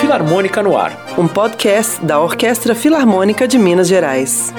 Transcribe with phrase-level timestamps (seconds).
[0.00, 4.52] Filarmônica no Ar, um podcast da Orquestra Filarmônica de Minas Gerais.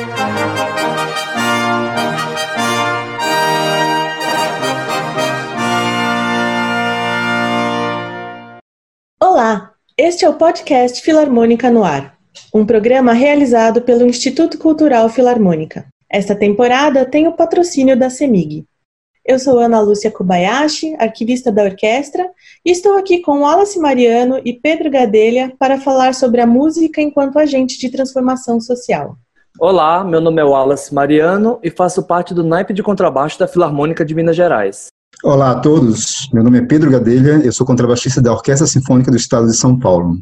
[9.22, 12.18] Olá, este é o podcast Filarmônica no Ar,
[12.54, 15.86] um programa realizado pelo Instituto Cultural Filarmônica.
[16.10, 18.66] Esta temporada tem o patrocínio da CEMIG.
[19.26, 22.30] Eu sou Ana Lúcia Kobayashi, arquivista da orquestra,
[22.66, 27.40] e estou aqui com Wallace Mariano e Pedro Gadelha para falar sobre a música enquanto
[27.40, 29.16] agente de transformação social.
[29.58, 34.04] Olá, meu nome é Wallace Mariano e faço parte do naipe de contrabaixo da Filarmônica
[34.04, 34.88] de Minas Gerais.
[35.24, 39.16] Olá a todos, meu nome é Pedro Gadelha, eu sou contrabaixista da Orquestra Sinfônica do
[39.16, 40.18] Estado de São Paulo.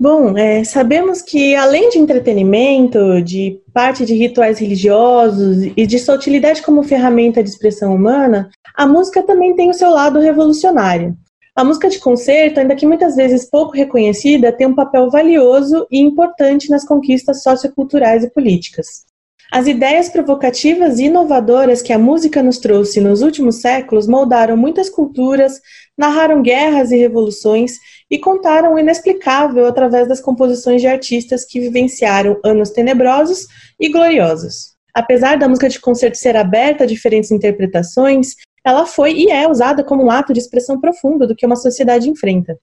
[0.00, 6.14] Bom, é, sabemos que além de entretenimento, de parte de rituais religiosos e de sua
[6.14, 11.14] utilidade como ferramenta de expressão humana, a música também tem o seu lado revolucionário.
[11.54, 16.00] A música de concerto, ainda que muitas vezes pouco reconhecida, tem um papel valioso e
[16.00, 19.04] importante nas conquistas socioculturais e políticas.
[19.52, 24.88] As ideias provocativas e inovadoras que a música nos trouxe nos últimos séculos moldaram muitas
[24.88, 25.60] culturas,
[26.00, 27.78] narraram guerras e revoluções
[28.10, 33.46] e contaram o inexplicável através das composições de artistas que vivenciaram anos tenebrosos
[33.78, 34.74] e gloriosos.
[34.94, 38.34] Apesar da música de concerto ser aberta a diferentes interpretações,
[38.64, 42.08] ela foi e é usada como um ato de expressão profunda do que uma sociedade
[42.08, 42.58] enfrenta.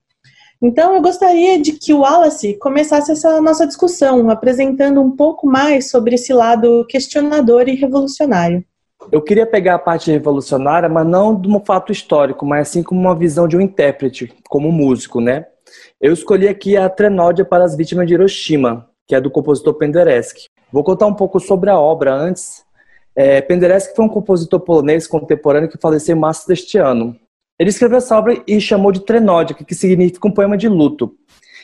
[0.59, 5.91] Então, eu gostaria de que o Wallace começasse essa nossa discussão, apresentando um pouco mais
[5.91, 8.65] sobre esse lado questionador e revolucionário.
[9.09, 12.99] Eu queria pegar a parte revolucionária, mas não de um fato histórico, mas assim como
[12.99, 15.45] uma visão de um intérprete, como músico, né?
[15.99, 20.47] Eu escolhi aqui a Trenódia para as Vítimas de Hiroshima, que é do compositor Penderecki.
[20.71, 22.63] Vou contar um pouco sobre a obra antes.
[23.15, 27.15] É, Penderecki foi um compositor polonês contemporâneo que faleceu em março deste ano.
[27.57, 31.15] Ele escreveu essa obra e chamou de Trenódia, que significa um poema de luto,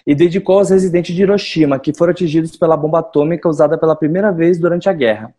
[0.08, 4.32] e dedicou aos residentes de Hiroshima, que foram atingidos pela bomba atômica usada pela primeira
[4.32, 5.34] vez durante a guerra.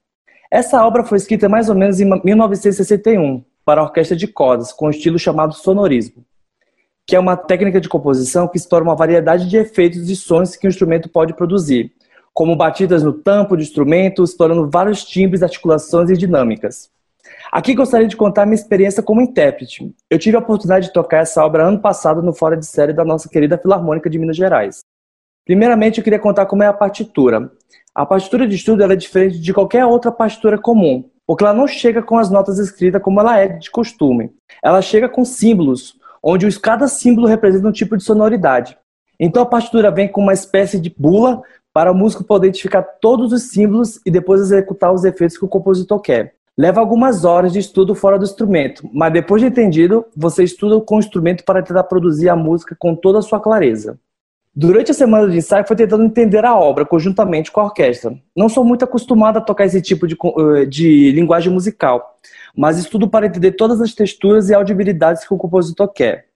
[0.50, 4.86] Essa obra foi escrita mais ou menos em 1961 para a orquestra de cordas, com
[4.86, 6.24] um estilo chamado sonorismo,
[7.06, 10.66] que é uma técnica de composição que explora uma variedade de efeitos e sons que
[10.66, 11.92] o instrumento pode produzir,
[12.32, 16.90] como batidas no tampo de instrumento, explorando vários timbres, articulações e dinâmicas.
[17.50, 19.94] Aqui gostaria de contar minha experiência como intérprete.
[20.10, 23.04] Eu tive a oportunidade de tocar essa obra ano passado no Fora de Série da
[23.04, 24.84] nossa querida Filarmônica de Minas Gerais.
[25.44, 27.50] Primeiramente, eu queria contar como é a partitura.
[27.94, 32.02] A partitura de estudo é diferente de qualquer outra partitura comum, porque ela não chega
[32.02, 34.32] com as notas escritas como ela é de costume.
[34.64, 38.76] Ela chega com símbolos, onde cada símbolo representa um tipo de sonoridade.
[39.20, 41.40] Então a partitura vem com uma espécie de bula
[41.72, 45.48] para o músico poder identificar todos os símbolos e depois executar os efeitos que o
[45.48, 46.34] compositor quer.
[46.58, 50.96] Leva algumas horas de estudo fora do instrumento, mas depois de entendido, você estuda com
[50.96, 53.98] o instrumento para tentar produzir a música com toda a sua clareza.
[54.56, 58.16] Durante a semana de ensaio, foi tentando entender a obra conjuntamente com a orquestra.
[58.36, 62.20] Não sou muito acostumado a tocar esse tipo de, eh, de linguagem musical,
[62.56, 66.28] mas estudo para entender todas as texturas e audibilidades que o compositor quer.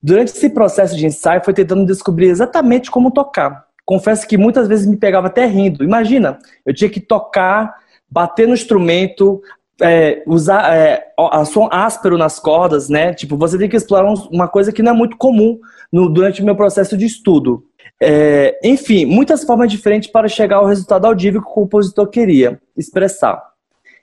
[0.00, 3.66] Durante esse processo de ensaio, foi tentando descobrir exatamente como tocar.
[3.84, 5.82] Confesso que muitas vezes me pegava até rindo.
[5.82, 7.74] Imagina, eu tinha que tocar,
[8.08, 9.42] bater no instrumento,
[9.82, 13.12] é, usar é, a som áspero nas cordas, né?
[13.12, 15.58] Tipo, você tem que explorar uma coisa que não é muito comum
[15.92, 17.64] no, durante o meu processo de estudo.
[18.00, 23.42] É, enfim, muitas formas diferentes para chegar ao resultado audível que o compositor queria expressar.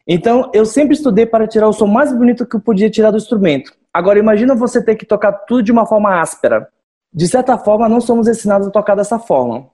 [0.07, 3.17] Então, eu sempre estudei para tirar o som mais bonito que eu podia tirar do
[3.17, 3.73] instrumento.
[3.93, 6.67] Agora, imagina você ter que tocar tudo de uma forma áspera.
[7.13, 9.67] De certa forma, não somos ensinados a tocar dessa forma.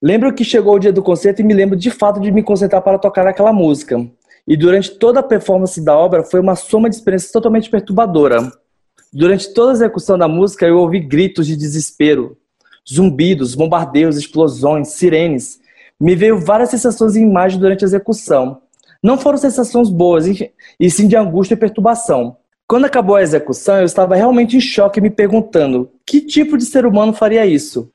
[0.00, 2.82] Lembro que chegou o dia do concerto e me lembro de fato de me concentrar
[2.82, 3.98] para tocar aquela música.
[4.48, 8.50] E durante toda a performance da obra foi uma soma de experiências totalmente perturbadora.
[9.12, 12.34] Durante toda a execução da música eu ouvi gritos de desespero,
[12.90, 15.60] zumbidos, bombardeios, explosões, sirenes.
[16.00, 18.62] Me veio várias sensações e imagens durante a execução.
[19.02, 22.38] Não foram sensações boas, e sim de angústia e perturbação.
[22.66, 26.86] Quando acabou a execução, eu estava realmente em choque, me perguntando: que tipo de ser
[26.86, 27.90] humano faria isso?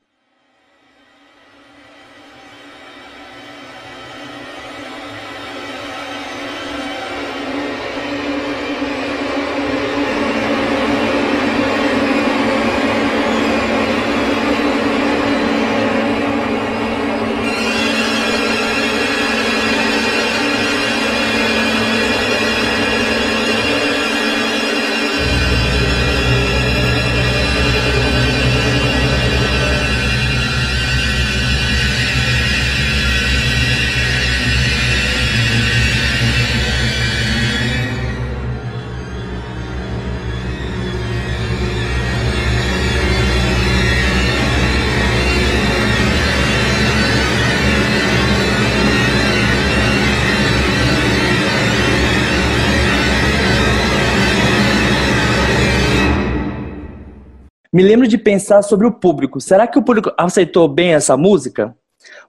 [57.74, 59.40] Me lembro de pensar sobre o público.
[59.40, 61.76] Será que o público aceitou bem essa música?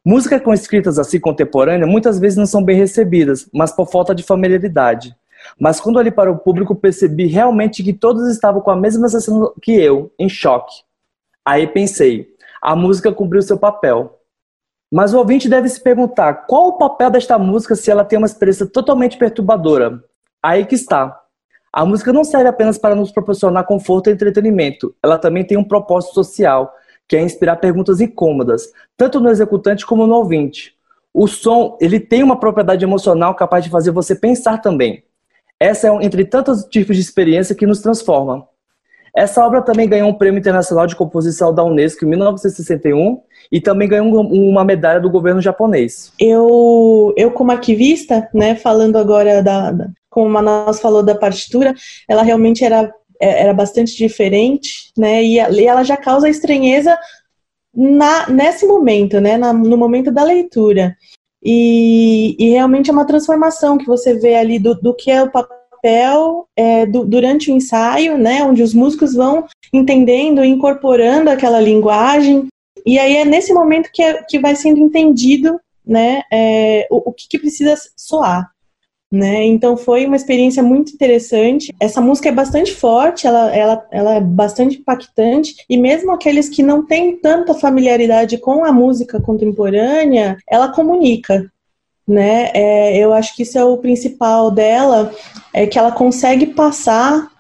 [0.03, 4.24] Músicas com escritas assim contemporâneas muitas vezes não são bem recebidas, mas por falta de
[4.24, 5.15] familiaridade.
[5.59, 9.53] Mas quando olhei para o público, percebi realmente que todos estavam com a mesma sensação
[9.62, 10.81] que eu, em choque.
[11.45, 12.27] Aí pensei,
[12.59, 14.19] a música cumpriu seu papel.
[14.92, 18.25] Mas o ouvinte deve se perguntar qual o papel desta música se ela tem uma
[18.25, 20.03] experiência totalmente perturbadora.
[20.42, 21.21] Aí que está.
[21.75, 25.63] A música não serve apenas para nos proporcionar conforto e entretenimento, ela também tem um
[25.63, 26.74] propósito social,
[27.06, 30.74] que é inspirar perguntas incômodas, tanto no executante como no ouvinte.
[31.13, 35.04] O som, ele tem uma propriedade emocional capaz de fazer você pensar também.
[35.60, 38.48] Essa é entre tantos tipos de experiência que nos transforma.
[39.13, 43.21] Essa obra também ganhou um prêmio internacional de composição da Unesco em 1961
[43.51, 46.13] e também ganhou uma medalha do governo japonês.
[46.18, 51.75] Eu, eu como arquivista, né, falando agora da, da como a Manaus falou da partitura,
[52.07, 52.89] ela realmente era
[53.19, 55.23] é, era bastante diferente, né?
[55.23, 56.97] E, ela já causa estranheza
[57.73, 59.38] na, nesse momento, né?
[59.38, 60.95] Na, no momento da leitura.
[61.44, 65.31] E, e, realmente é uma transformação que você vê ali do, do que é o
[65.31, 68.44] papel é, do, durante o ensaio, né?
[68.44, 72.47] Onde os músicos vão entendendo incorporando aquela linguagem.
[72.85, 77.13] E aí é nesse momento que, é, que vai sendo entendido né, é, o, o
[77.13, 78.55] que, que precisa soar
[79.12, 79.44] né?
[79.46, 81.74] Então foi uma experiência muito interessante.
[81.80, 86.63] Essa música é bastante forte, ela, ela, ela é bastante impactante, e mesmo aqueles que
[86.63, 91.50] não têm tanta familiaridade com a música contemporânea, ela comunica.
[92.07, 92.52] Né?
[92.54, 95.12] É, eu acho que isso é o principal dela,
[95.54, 97.31] é que ela consegue passar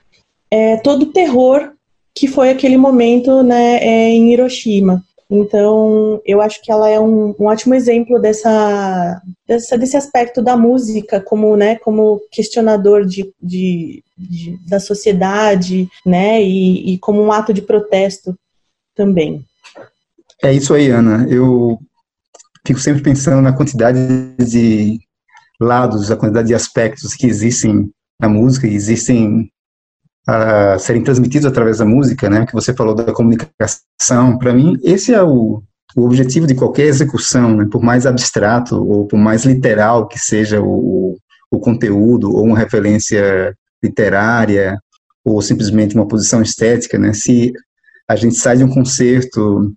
[0.49, 1.71] é, todo o terror
[2.15, 5.03] que foi aquele momento né, é, em Hiroshima.
[5.29, 10.55] Então, eu acho que ela é um, um ótimo exemplo dessa, dessa, desse aspecto da
[10.55, 17.31] música como, né, como questionador de, de, de da sociedade, né, e, e como um
[17.31, 18.37] ato de protesto
[18.95, 19.43] também.
[20.43, 21.25] É isso aí, Ana.
[21.27, 21.79] Eu
[22.65, 23.99] fico sempre pensando na quantidade
[24.37, 24.99] de
[25.59, 27.89] lados, a quantidade de aspectos que existem
[28.19, 29.51] na música, existem
[30.79, 35.21] serem transmitidos através da música, né, que você falou da comunicação, para mim esse é
[35.21, 35.61] o,
[35.95, 40.59] o objetivo de qualquer execução, né, por mais abstrato ou por mais literal que seja
[40.61, 41.15] o,
[41.51, 44.79] o conteúdo ou uma referência literária
[45.23, 47.53] ou simplesmente uma posição estética, né, se
[48.07, 49.73] a gente sai de um concerto,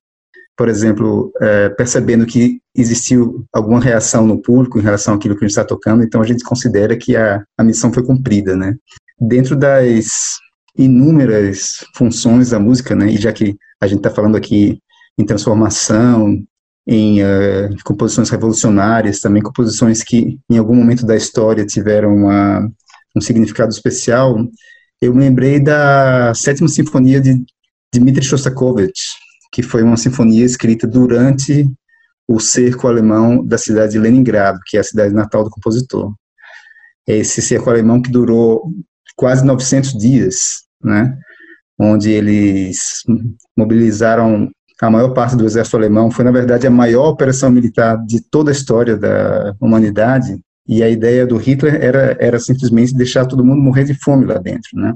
[0.56, 5.48] por exemplo, é, percebendo que existiu alguma reação no público em relação àquilo que a
[5.48, 8.76] gente está tocando, então a gente considera que a, a missão foi cumprida, né?
[9.20, 10.38] Dentro das
[10.76, 14.78] inúmeras funções da música, né, e já que a gente está falando aqui
[15.18, 16.42] em transformação,
[16.86, 22.70] em uh, composições revolucionárias, também composições que em algum momento da história tiveram uma,
[23.14, 24.36] um significado especial,
[25.00, 27.44] eu me lembrei da sétima sinfonia de
[27.92, 29.00] Dmitri Shostakovich,
[29.52, 31.68] que foi uma sinfonia escrita durante
[32.26, 36.12] o cerco alemão da cidade de Leningrado, que é a cidade natal do compositor.
[37.06, 38.70] Esse cerco alemão que durou
[39.18, 40.36] quase 900 dias,
[40.82, 41.18] né,
[41.78, 43.02] onde eles
[43.56, 44.48] mobilizaram
[44.80, 46.10] a maior parte do exército alemão.
[46.10, 50.40] Foi, na verdade, a maior operação militar de toda a história da humanidade.
[50.68, 54.38] E a ideia do Hitler era, era simplesmente deixar todo mundo morrer de fome lá
[54.38, 54.94] dentro, né?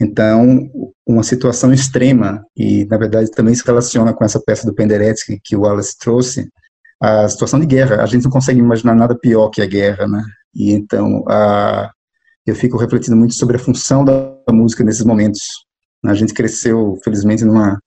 [0.00, 0.70] Então,
[1.06, 5.56] uma situação extrema, e na verdade também se relaciona com essa peça do Penderecki que
[5.56, 6.48] o Wallace trouxe,
[7.00, 8.02] a situação de guerra.
[8.02, 10.22] A gente não consegue imaginar nada pior que a guerra, né?
[10.54, 11.90] E então, a,
[12.46, 15.40] eu fico refletindo muito sobre a função da música nesses momentos.
[16.04, 17.78] A gente cresceu, felizmente, numa,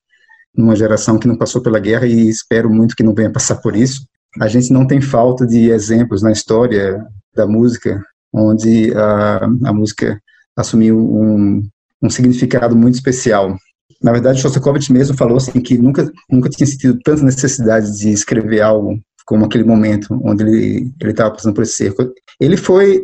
[0.56, 3.76] numa geração que não passou pela guerra e espero muito que não venha passar por
[3.76, 4.06] isso.
[4.40, 10.22] A gente não tem falta de exemplos na história da música onde a, a música
[10.56, 11.64] assumiu um,
[12.02, 13.58] um significado muito especial.
[14.02, 18.62] Na verdade, Shostakovich mesmo falou assim que nunca nunca tinha sentido tanta necessidade de escrever
[18.62, 22.12] algo como aquele momento onde ele ele estava passando por esse cerco.
[22.40, 23.04] Ele foi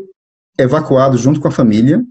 [0.58, 2.04] evacuado junto com a família,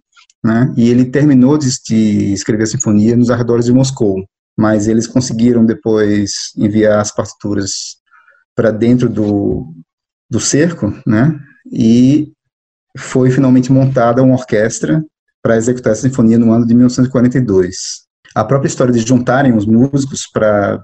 [0.43, 4.25] né, e ele terminou de, de escrever a sinfonia nos arredores de Moscou,
[4.57, 7.97] mas eles conseguiram depois enviar as partituras
[8.55, 9.73] para dentro do,
[10.31, 11.39] do cerco, né,
[11.73, 12.33] e
[12.97, 15.05] foi finalmente montada uma orquestra
[15.43, 18.05] para executar essa sinfonia no ano de 1942.
[18.35, 20.83] A própria história de juntarem os músicos para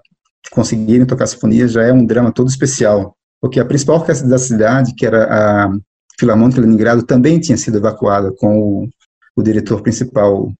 [0.50, 4.38] conseguirem tocar a sinfonia já é um drama todo especial, porque a principal orquestra da
[4.38, 5.70] cidade, que era a
[6.20, 8.88] Filarmônica Leningrado também tinha sido evacuada com o,
[9.34, 10.52] o diretor principal,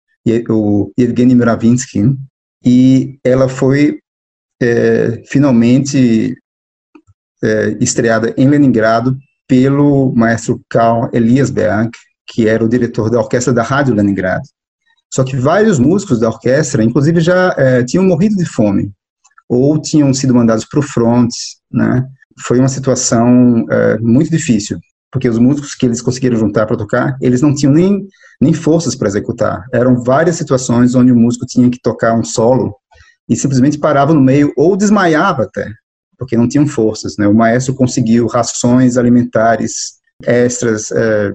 [0.49, 2.17] o Evgeny Mravinsky,
[2.65, 4.01] e ela foi
[4.61, 6.35] é, finalmente
[7.43, 11.91] é, estreada em Leningrado pelo maestro Karl Eliasberg,
[12.27, 14.45] que era o diretor da orquestra da Rádio Leningrado.
[15.13, 18.93] Só que vários músicos da orquestra, inclusive, já é, tinham morrido de fome
[19.49, 21.31] ou tinham sido mandados para o front,
[21.71, 22.07] né?
[22.47, 24.79] Foi uma situação é, muito difícil,
[25.13, 28.07] porque os músicos que eles conseguiram juntar para tocar, eles não tinham nem,
[28.41, 29.65] nem forças para executar.
[29.73, 32.77] Eram várias situações onde o músico tinha que tocar um solo
[33.29, 35.69] e simplesmente parava no meio ou desmaiava até,
[36.19, 37.17] porque não tinham forças.
[37.19, 37.27] Né?
[37.27, 41.33] O maestro conseguiu rações alimentares extras é,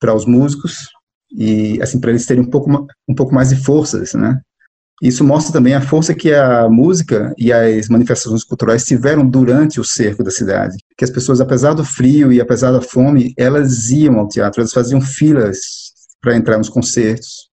[0.00, 0.88] para os músicos
[1.30, 4.40] e assim para eles terem um pouco um pouco mais de forças, né?
[5.02, 9.84] Isso mostra também a força que a música e as manifestações culturais tiveram durante o
[9.84, 10.76] cerco da cidade.
[10.98, 14.72] Que as pessoas, apesar do frio e apesar da fome, elas iam ao teatro, elas
[14.72, 15.58] faziam filas
[16.20, 17.48] para entrar nos concertos.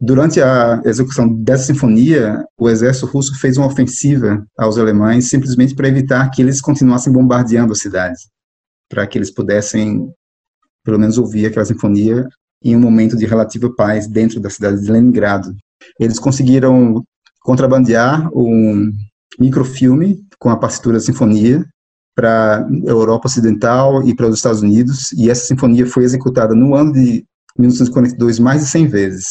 [0.00, 5.88] Durante a execução dessa sinfonia, o exército russo fez uma ofensiva aos alemães simplesmente para
[5.88, 8.18] evitar que eles continuassem bombardeando a cidade,
[8.88, 10.10] para que eles pudessem,
[10.82, 12.26] pelo menos, ouvir aquela sinfonia
[12.64, 15.54] em um momento de relativa paz dentro da cidade de Leningrado.
[16.00, 17.04] Eles conseguiram
[17.40, 18.90] contrabandear um
[19.38, 21.64] microfilme com a partitura da sinfonia
[22.16, 26.74] para a Europa Ocidental e para os Estados Unidos, e essa sinfonia foi executada no
[26.74, 27.26] ano de
[27.58, 29.26] 1942 mais de 100 vezes.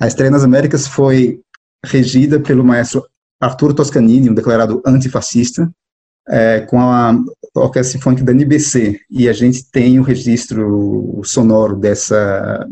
[0.00, 1.40] A estreia nas Américas foi
[1.84, 3.06] regida pelo maestro
[3.38, 5.70] Arturo Toscanini, um declarado antifascista,
[6.26, 7.18] é, com a
[7.54, 12.66] Orquestra Sinfônica da NBC, e a gente tem o registro sonoro dessa,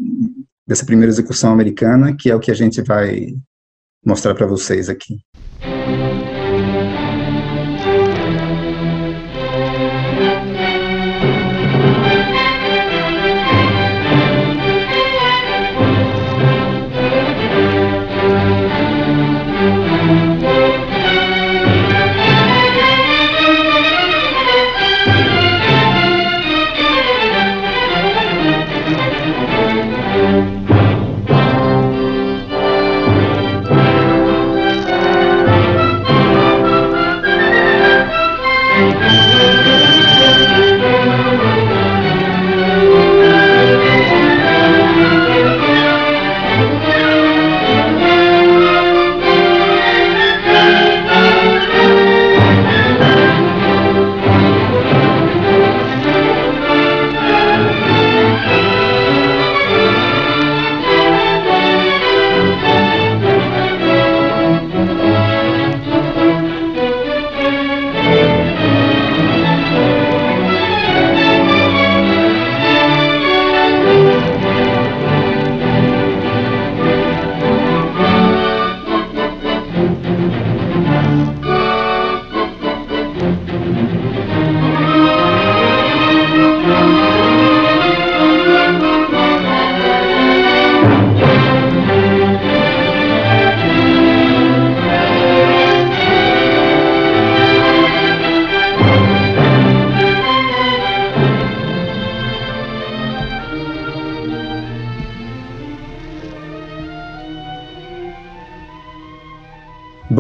[0.67, 3.35] dessa primeira execução americana, que é o que a gente vai
[4.05, 5.21] mostrar para vocês aqui.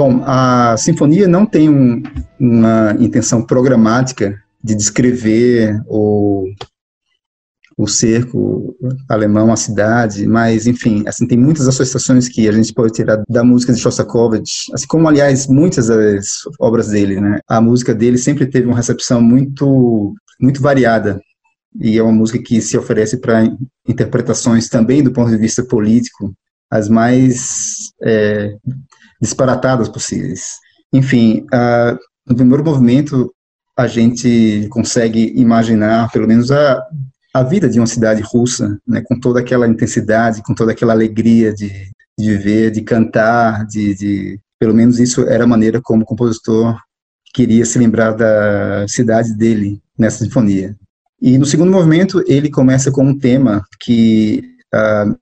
[0.08, 2.02] Bom, a sinfonia não tem um,
[2.40, 6.46] uma intenção programática de descrever o,
[7.76, 8.74] o cerco
[9.06, 13.44] alemão, a cidade, mas, enfim, assim, tem muitas associações que a gente pode tirar da
[13.44, 17.40] música de Shostakovich, assim como, aliás, muitas das obras dele, né?
[17.46, 21.20] A música dele sempre teve uma recepção muito, muito variada,
[21.78, 23.44] e é uma música que se oferece para
[23.86, 26.32] interpretações também do ponto de vista político,
[26.70, 28.56] as mais é,
[29.20, 30.58] disparatadas possíveis.
[30.92, 33.32] Enfim, uh, no primeiro movimento,
[33.76, 36.82] a gente consegue imaginar, pelo menos, a,
[37.34, 41.52] a vida de uma cidade russa, né, com toda aquela intensidade, com toda aquela alegria
[41.52, 41.70] de,
[42.18, 46.76] de viver, de cantar, de, de, pelo menos isso era a maneira como o compositor
[47.32, 50.74] queria se lembrar da cidade dele nessa sinfonia.
[51.20, 54.42] E no segundo movimento ele começa com um tema que
[54.74, 55.18] uh,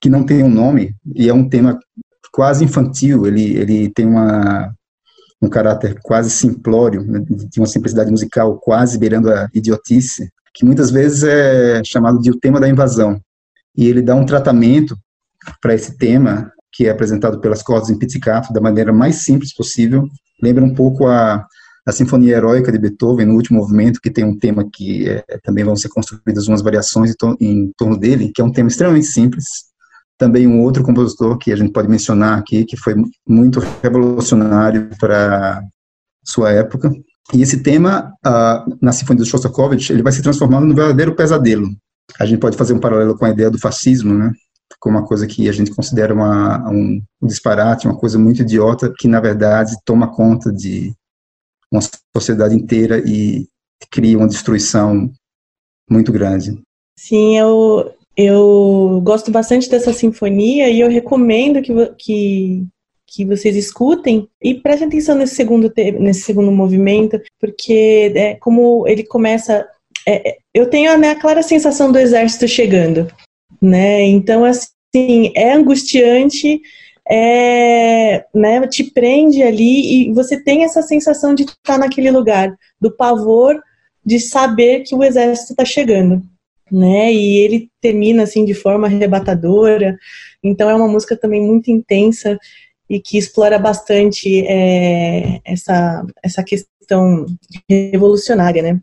[0.00, 1.78] que não tem um nome e é um tema
[2.36, 4.70] quase infantil, ele, ele tem uma,
[5.40, 10.90] um caráter quase simplório, né, de uma simplicidade musical quase beirando a idiotice, que muitas
[10.90, 13.18] vezes é chamado de o tema da invasão.
[13.74, 14.94] E ele dá um tratamento
[15.62, 20.06] para esse tema, que é apresentado pelas cordas em pizzicato, da maneira mais simples possível.
[20.42, 21.42] Lembra um pouco a,
[21.86, 25.64] a Sinfonia Heróica de Beethoven, no último movimento, que tem um tema que é, também
[25.64, 29.06] vão ser construídas umas variações em, to em torno dele, que é um tema extremamente
[29.06, 29.46] simples,
[30.18, 32.94] também um outro compositor que a gente pode mencionar aqui, que foi
[33.28, 35.62] muito revolucionário para
[36.24, 36.90] sua época.
[37.34, 41.68] E esse tema, uh, na Sinfonia do Shostakovich, ele vai se transformando num verdadeiro pesadelo.
[42.18, 44.32] A gente pode fazer um paralelo com a ideia do fascismo, né?
[44.80, 48.92] como uma coisa que a gente considera uma, um, um disparate, uma coisa muito idiota,
[48.96, 50.92] que na verdade toma conta de
[51.70, 51.80] uma
[52.16, 53.48] sociedade inteira e
[53.90, 55.10] cria uma destruição
[55.90, 56.60] muito grande.
[56.98, 62.66] Sim, eu, eu gosto bastante dessa sinfonia e eu recomendo que, que,
[63.06, 65.70] que vocês escutem e prestem atenção nesse segundo,
[66.00, 69.68] nesse segundo movimento, porque é, como ele começa.
[70.08, 73.06] É, é, eu tenho né, a clara sensação do exército chegando,
[73.60, 74.02] né?
[74.04, 76.62] Então, assim, é angustiante,
[77.08, 82.90] é, né, te prende ali e você tem essa sensação de estar naquele lugar, do
[82.96, 83.60] pavor
[84.04, 86.22] de saber que o exército está chegando
[86.70, 87.12] né?
[87.12, 89.96] E ele termina assim de forma arrebatadora.
[90.42, 92.38] Então é uma música também muito intensa
[92.88, 97.26] e que explora bastante é, essa essa questão
[97.68, 98.80] revolucionária, né?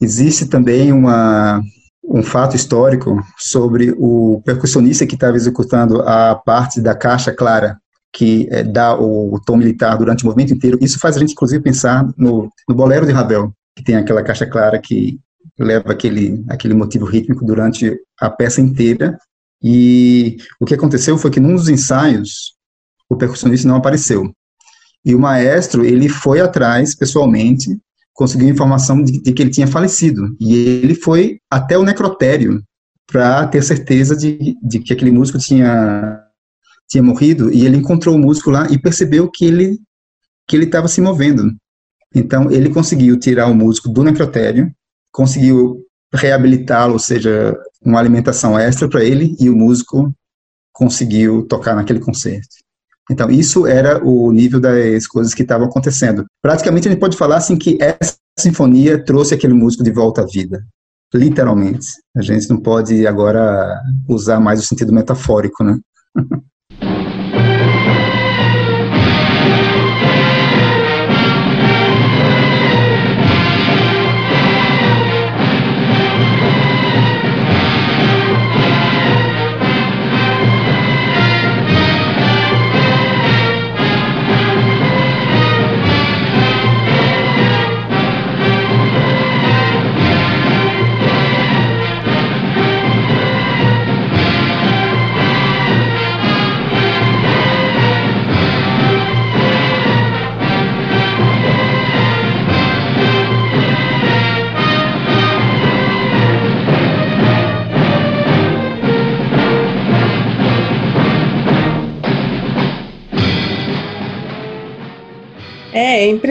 [0.00, 1.62] Existe também uma
[2.02, 7.78] um fato histórico sobre o percussionista que estava executando a parte da caixa clara
[8.12, 10.78] que é, dá o, tom militar durante o movimento inteiro.
[10.80, 14.46] Isso faz a gente, inclusive, pensar no, no bolero de Ravel, que tem aquela caixa
[14.46, 15.18] clara que
[15.58, 19.18] leva aquele, aquele motivo rítmico durante a peça inteira.
[19.62, 22.54] E o que aconteceu foi que num dos ensaios
[23.08, 24.32] o percussionista não apareceu.
[25.04, 27.78] E o maestro, ele foi atrás pessoalmente,
[28.12, 30.36] conseguiu informação de, de que ele tinha falecido.
[30.38, 32.62] E ele foi até o necrotério
[33.06, 36.22] para ter certeza de, de que aquele músico tinha
[36.88, 39.78] tinha morrido e ele encontrou o músico lá e percebeu que ele
[40.46, 41.52] que ele estava se movendo.
[42.14, 44.72] Então ele conseguiu tirar o músico do necrotério
[45.12, 50.12] conseguiu reabilitá-lo, ou seja, uma alimentação extra para ele e o músico
[50.72, 52.48] conseguiu tocar naquele concerto.
[53.10, 56.24] Então, isso era o nível das coisas que estavam acontecendo.
[56.40, 60.26] Praticamente, a gente pode falar assim que essa sinfonia trouxe aquele músico de volta à
[60.26, 60.64] vida.
[61.12, 61.86] Literalmente.
[62.16, 65.78] A gente não pode agora usar mais o sentido metafórico, né?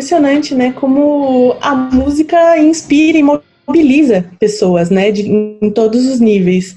[0.09, 0.71] impressionante, né?
[0.73, 5.11] Como a música inspira e mobiliza pessoas, né?
[5.11, 6.75] De, em todos os níveis.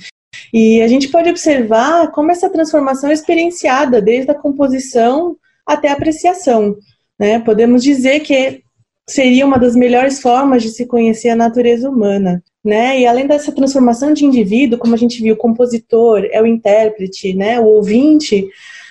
[0.53, 5.95] E a gente pode observar como essa transformação é experienciada desde a composição até a
[5.95, 6.77] apreciação.
[7.19, 7.39] Né?
[7.39, 8.63] Podemos dizer que
[9.09, 12.43] seria uma das melhores formas de se conhecer a natureza humana.
[12.63, 13.01] Né?
[13.01, 17.33] E além dessa transformação de indivíduo, como a gente viu, o compositor é o intérprete,
[17.35, 17.59] né?
[17.59, 18.47] o ouvinte,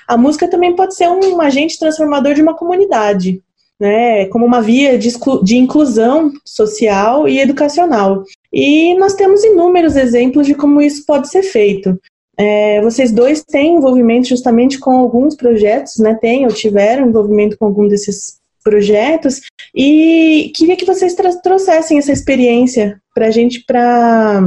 [0.08, 3.42] a música também pode ser um agente transformador de uma comunidade
[3.82, 5.10] né, como uma via de,
[5.42, 8.24] de inclusão social e educacional.
[8.54, 12.00] E nós temos inúmeros exemplos de como isso pode ser feito.
[12.38, 16.14] É, vocês dois têm envolvimento justamente com alguns projetos, né?
[16.14, 19.42] Tem ou tiveram envolvimento com algum desses projetos
[19.76, 24.44] e queria que vocês trouxessem essa experiência para a gente para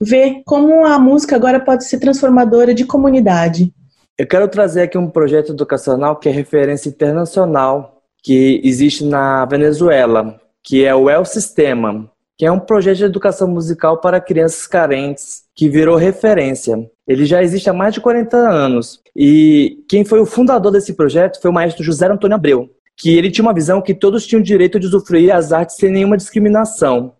[0.00, 3.72] ver como a música agora pode ser transformadora de comunidade.
[4.16, 7.91] Eu quero trazer aqui um projeto educacional que é referência internacional
[8.22, 13.48] que existe na Venezuela, que é o El Sistema, que é um projeto de educação
[13.48, 16.76] musical para crianças carentes, que virou referência.
[17.06, 19.00] Ele já existe há mais de 40 anos.
[19.14, 23.30] E quem foi o fundador desse projeto foi o maestro José Antônio Abreu, que ele
[23.30, 27.14] tinha uma visão que todos tinham direito de usufruir as artes sem nenhuma discriminação.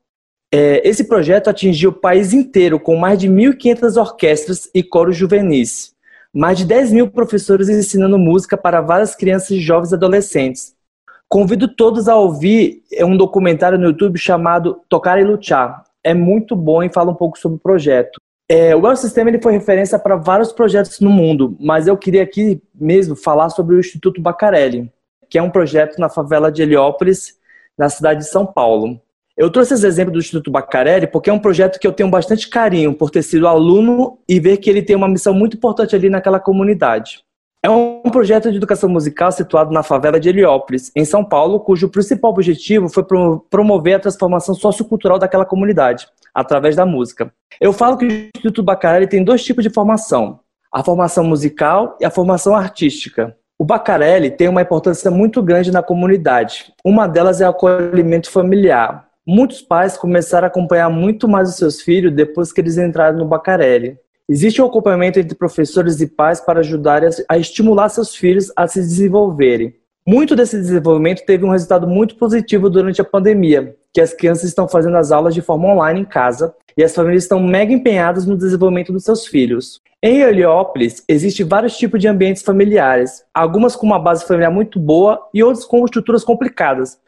[0.55, 5.93] É, esse projeto atingiu o país inteiro, com mais de 1.500 orquestras e coros juvenis.
[6.35, 10.75] Mais de 10 mil professores ensinando música para várias crianças, jovens e adolescentes.
[11.33, 15.83] Convido todos a ouvir um documentário no YouTube chamado Tocar e Lutar.
[16.05, 18.21] É muito bom e fala um pouco sobre o projeto.
[18.47, 22.23] É, o El Sistema ele foi referência para vários projetos no mundo, mas eu queria
[22.23, 24.93] aqui mesmo falar sobre o Instituto Bacarelli,
[25.31, 27.39] que é um projeto na favela de Heliópolis,
[27.79, 29.01] na cidade de São Paulo.
[29.35, 32.47] Eu trouxe esse exemplo do Instituto Bacarelli porque é um projeto que eu tenho bastante
[32.47, 36.11] carinho por ter sido aluno e ver que ele tem uma missão muito importante ali
[36.11, 37.25] naquela comunidade.
[37.65, 41.89] É um projeto de educação musical situado na favela de Heliópolis, em São Paulo, cujo
[41.89, 43.05] principal objetivo foi
[43.49, 47.33] promover a transformação sociocultural daquela comunidade, através da música.
[47.61, 50.41] Eu falo que o Instituto Bacarelli tem dois tipos de formação.
[50.73, 53.37] a formação musical e a formação artística.
[53.59, 56.73] O Bacarelli tem uma importância muito grande na comunidade.
[56.83, 59.07] Uma delas é o acolhimento familiar.
[59.25, 63.27] Muitos pais começaram a acompanhar muito mais os seus filhos depois que eles entraram no
[63.27, 63.99] Bacarelli.
[64.29, 68.81] Existe um acompanhamento entre professores e pais para ajudar a estimular seus filhos a se
[68.81, 69.75] desenvolverem.
[70.07, 74.69] Muito desse desenvolvimento teve um resultado muito positivo durante a pandemia, que as crianças estão
[74.69, 78.37] fazendo as aulas de forma online em casa e as famílias estão mega empenhadas no
[78.37, 79.81] desenvolvimento dos seus filhos.
[80.03, 85.29] Em Heliópolis, existem vários tipos de ambientes familiares, algumas com uma base familiar muito boa
[85.33, 86.99] e outros com estruturas complicadas.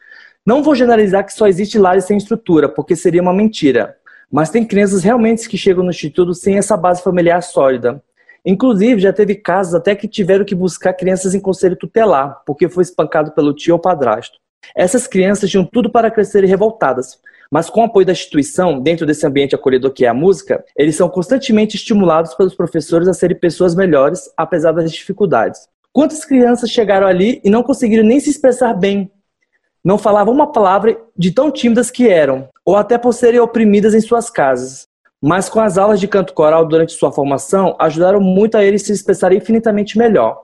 [0.46, 3.96] Não vou generalizar que só existe lares sem estrutura, porque seria uma mentira.
[4.30, 8.02] Mas tem crianças realmente que chegam no instituto sem essa base familiar sólida.
[8.44, 12.82] Inclusive, já teve casos até que tiveram que buscar crianças em conselho tutelar, porque foi
[12.82, 14.38] espancado pelo tio ou padrasto.
[14.76, 17.18] Essas crianças tinham tudo para crescerem revoltadas,
[17.50, 20.96] mas com o apoio da instituição, dentro desse ambiente acolhedor que é a música, eles
[20.96, 25.68] são constantemente estimulados pelos professores a serem pessoas melhores, apesar das dificuldades.
[25.92, 29.10] Quantas crianças chegaram ali e não conseguiram nem se expressar bem?
[29.84, 34.00] Não falavam uma palavra de tão tímidas que eram, ou até por serem oprimidas em
[34.00, 34.88] suas casas.
[35.22, 38.92] Mas com as aulas de canto coral durante sua formação, ajudaram muito a eles se
[38.92, 40.40] expressarem infinitamente melhor.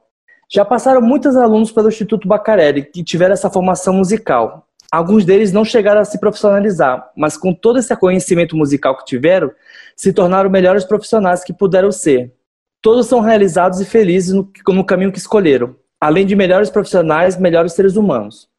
[0.52, 4.66] Já passaram muitos alunos pelo Instituto Bacarelli que tiveram essa formação musical.
[4.92, 9.50] Alguns deles não chegaram a se profissionalizar, mas com todo esse conhecimento musical que tiveram,
[9.96, 12.34] se tornaram melhores profissionais que puderam ser.
[12.82, 17.72] Todos são realizados e felizes no, no caminho que escolheram, além de melhores profissionais, melhores
[17.72, 18.49] seres humanos.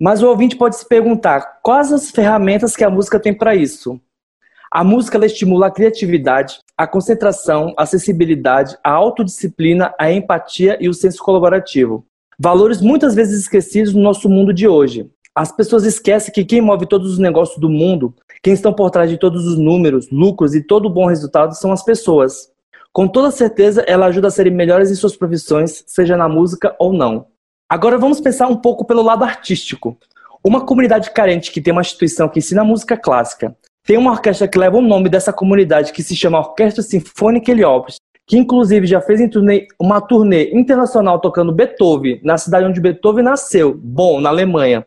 [0.00, 4.00] Mas o ouvinte pode se perguntar quais as ferramentas que a música tem para isso.
[4.70, 10.94] A música estimula a criatividade, a concentração, a acessibilidade, a autodisciplina, a empatia e o
[10.94, 12.04] senso colaborativo.
[12.36, 15.08] Valores muitas vezes esquecidos no nosso mundo de hoje.
[15.32, 19.08] As pessoas esquecem que quem move todos os negócios do mundo, quem estão por trás
[19.08, 22.48] de todos os números, lucros e todo bom resultado são as pessoas.
[22.92, 26.92] Com toda certeza, ela ajuda a serem melhores em suas profissões, seja na música ou
[26.92, 27.26] não.
[27.68, 29.96] Agora vamos pensar um pouco pelo lado artístico.
[30.42, 34.58] Uma comunidade carente que tem uma instituição que ensina música clássica, tem uma orquestra que
[34.58, 37.96] leva o nome dessa comunidade que se chama Orquestra Sinfônica Heliópolis,
[38.26, 39.20] que inclusive já fez
[39.78, 44.86] uma turnê internacional tocando Beethoven, na cidade onde Beethoven nasceu, Bonn, na Alemanha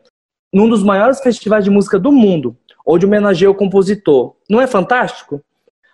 [0.52, 4.34] num dos maiores festivais de música do mundo, onde homenageia o compositor.
[4.48, 5.42] Não é fantástico?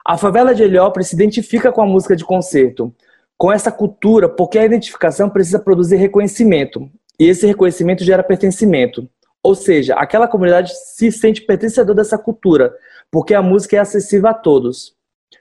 [0.05, 2.95] A favela de Heliópolis se identifica com a música de concerto,
[3.37, 9.09] com essa cultura, porque a identificação precisa produzir reconhecimento, e esse reconhecimento gera pertencimento.
[9.43, 12.75] Ou seja, aquela comunidade se sente pertencedor dessa cultura,
[13.11, 14.95] porque a música é acessível a todos.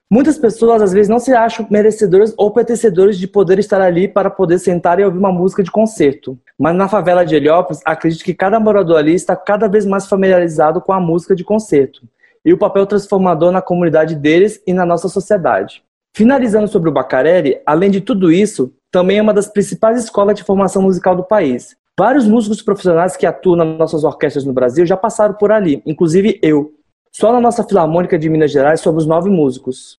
[0.09, 4.29] Muitas pessoas às vezes não se acham merecedoras ou pertencedores de poder estar ali para
[4.29, 6.37] poder sentar e ouvir uma música de concerto.
[6.59, 10.81] Mas na favela de Heliópolis, acredito que cada morador ali está cada vez mais familiarizado
[10.81, 12.01] com a música de concerto
[12.45, 15.83] e o papel transformador na comunidade deles e na nossa sociedade.
[16.15, 20.43] Finalizando sobre o Bacarelli, além de tudo isso, também é uma das principais escolas de
[20.43, 21.75] formação musical do país.
[21.97, 26.39] Vários músicos profissionais que atuam nas nossas orquestras no Brasil já passaram por ali, inclusive
[26.43, 26.71] eu.
[27.11, 29.97] Só na nossa Filarmônica de Minas Gerais somos nove músicos.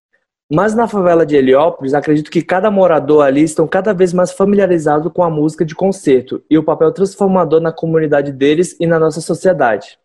[0.49, 5.11] Mas na favela de Heliópolis, acredito que cada morador ali estão cada vez mais familiarizados
[5.11, 9.19] com a música de concerto e o papel transformador na comunidade deles e na nossa
[9.19, 9.97] sociedade.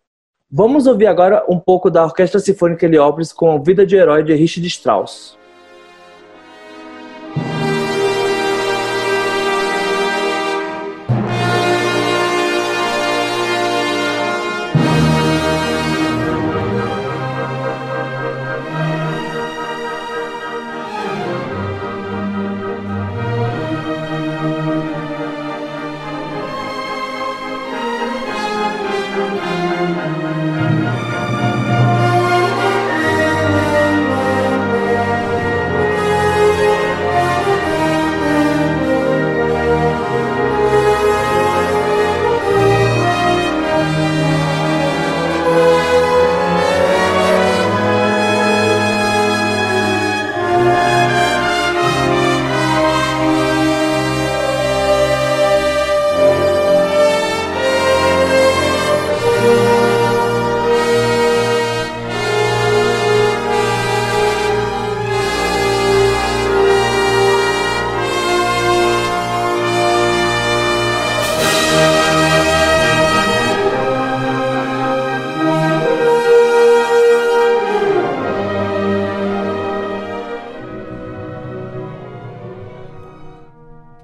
[0.50, 4.34] Vamos ouvir agora um pouco da Orquestra Sinfônica Heliópolis com a Vida de Herói de
[4.34, 5.38] Richard Strauss.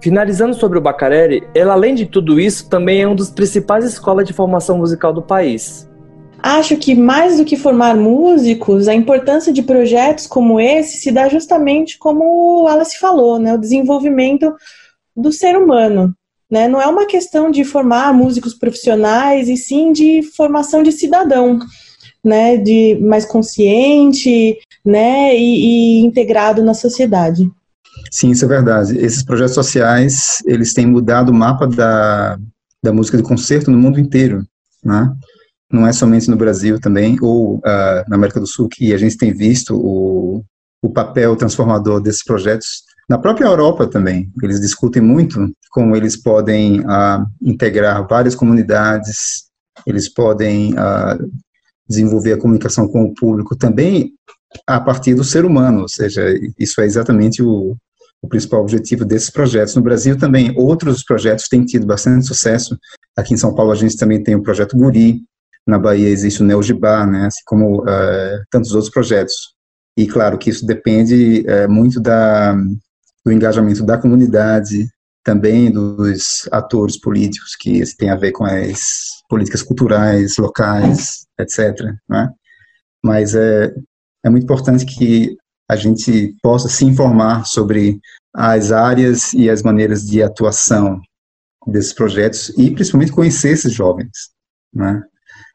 [0.07, 4.25] Finalizando sobre o Bacarelli, ela além de tudo isso também é uma das principais escolas
[4.25, 5.91] de formação musical do país.
[6.41, 11.29] acho que mais do que formar músicos, a importância de projetos como esse se dá
[11.29, 14.55] justamente como o Alice falou, né, o desenvolvimento
[15.17, 16.15] do ser humano.
[16.49, 16.69] Né?
[16.69, 21.59] Não é uma questão de formar músicos profissionais, e sim de formação de cidadão,
[22.23, 22.57] né?
[22.57, 25.37] de mais consciente né?
[25.37, 27.51] e, e integrado na sociedade.
[28.11, 28.99] Sim, isso é verdade.
[28.99, 32.39] Esses projetos sociais, eles têm mudado o mapa da,
[32.83, 34.45] da música de concerto no mundo inteiro,
[34.85, 35.13] né?
[35.71, 39.17] Não é somente no Brasil também, ou uh, na América do Sul, que a gente
[39.17, 40.45] tem visto o,
[40.81, 46.81] o papel transformador desses projetos na própria Europa também, eles discutem muito como eles podem
[46.81, 49.45] uh, integrar várias comunidades,
[49.87, 51.31] eles podem uh,
[51.89, 54.13] desenvolver a comunicação com o público também
[54.67, 56.25] a partir do ser humano, ou seja,
[56.59, 57.77] isso é exatamente o,
[58.23, 59.75] o principal objetivo desses projetos.
[59.75, 62.77] No Brasil também, outros projetos têm tido bastante sucesso.
[63.17, 65.23] Aqui em São Paulo a gente também tem o projeto Guri,
[65.67, 69.35] na Bahia existe o Neogibá, né, assim como uh, tantos outros projetos.
[69.97, 72.55] E claro que isso depende uh, muito da,
[73.25, 74.87] do engajamento da comunidade,
[75.25, 81.75] também dos atores políticos que têm a ver com as políticas culturais locais, etc.
[82.09, 82.31] Né?
[83.03, 83.75] Mas é,
[84.25, 85.37] é muito importante que
[85.69, 88.01] a gente possa se informar sobre
[88.35, 91.01] as áreas e as maneiras de atuação
[91.67, 94.31] desses projetos e principalmente conhecer esses jovens.
[94.73, 95.03] Né?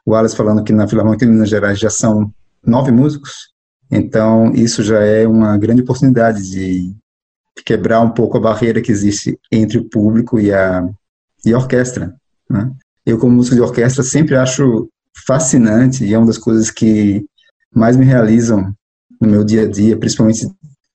[0.06, 2.34] O Wallace falando que na Filarmônica de Minas Gerais já são
[2.66, 3.52] nove músicos,
[3.90, 6.96] então isso já é uma grande oportunidade de
[7.66, 10.90] quebrar um pouco a barreira que existe entre o público e a,
[11.46, 12.16] e a orquestra.
[12.50, 12.72] Né?
[13.06, 14.90] Eu, como músico de orquestra, sempre acho
[15.26, 17.26] fascinante e é uma das coisas que
[17.74, 18.74] mais me realizam
[19.22, 20.48] no meu dia a dia, principalmente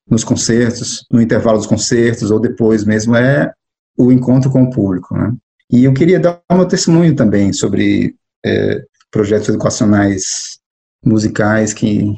[0.09, 3.53] nos concertos, no intervalo dos concertos ou depois mesmo, é
[3.97, 5.17] o encontro com o público.
[5.17, 5.33] Né?
[5.71, 10.59] E eu queria dar meu testemunho também sobre é, projetos educacionais
[11.05, 12.15] musicais que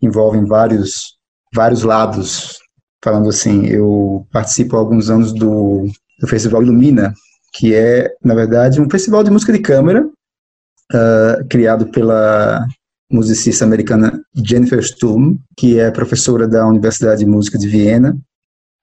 [0.00, 1.16] envolvem vários
[1.54, 2.58] vários lados
[3.04, 5.86] falando assim, eu participo há alguns anos do,
[6.20, 7.12] do Festival Ilumina,
[7.52, 12.64] que é, na verdade, um festival de música de câmara uh, criado pela
[13.12, 18.16] musicista americana Jennifer Stum, que é professora da Universidade de Música de Viena,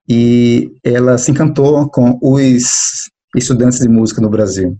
[0.07, 4.77] e ela se encantou com os estudantes de música no Brasil,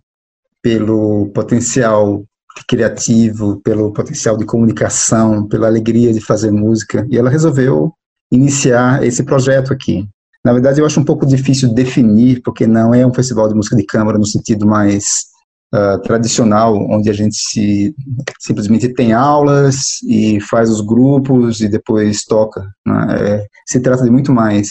[0.61, 2.23] pelo potencial
[2.67, 7.91] criativo, pelo potencial de comunicação, pela alegria de fazer música, e ela resolveu
[8.31, 10.07] iniciar esse projeto aqui.
[10.43, 13.75] Na verdade, eu acho um pouco difícil definir, porque não é um festival de música
[13.75, 15.28] de câmara no sentido mais
[15.73, 17.95] uh, tradicional, onde a gente se,
[18.39, 22.67] simplesmente tem aulas e faz os grupos e depois toca.
[22.85, 23.17] Né?
[23.19, 24.67] É, se trata de muito mais.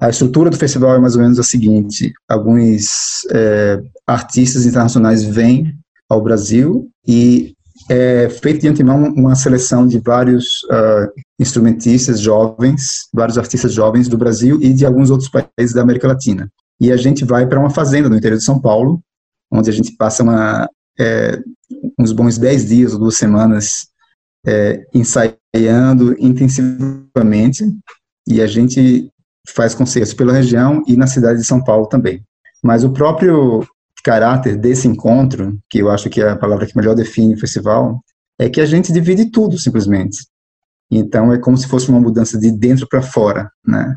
[0.00, 2.86] A estrutura do festival é mais ou menos a seguinte: alguns
[3.32, 5.74] é, artistas internacionais vêm
[6.08, 7.54] ao Brasil e
[7.88, 14.18] é feito de antemão uma seleção de vários uh, instrumentistas jovens, vários artistas jovens do
[14.18, 16.50] Brasil e de alguns outros países da América Latina.
[16.80, 19.00] E a gente vai para uma fazenda no interior de São Paulo,
[19.50, 21.40] onde a gente passa uma, é,
[21.98, 23.88] uns bons dez dias ou duas semanas
[24.46, 27.64] é, ensaiando intensivamente,
[28.28, 29.10] e a gente
[29.48, 32.24] faz concertos pela região e na cidade de São Paulo também.
[32.62, 33.64] Mas o próprio
[34.02, 38.00] caráter desse encontro, que eu acho que é a palavra que melhor define o festival,
[38.38, 40.18] é que a gente divide tudo, simplesmente.
[40.90, 43.94] Então, é como se fosse uma mudança de dentro para fora, né?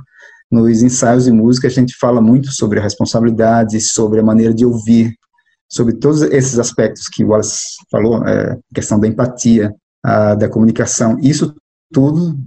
[0.51, 4.65] Nos ensaios de música, a gente fala muito sobre a responsabilidade, sobre a maneira de
[4.65, 5.13] ouvir,
[5.69, 11.17] sobre todos esses aspectos que o Wallace falou, é, questão da empatia, a, da comunicação.
[11.21, 11.55] Isso
[11.93, 12.37] tudo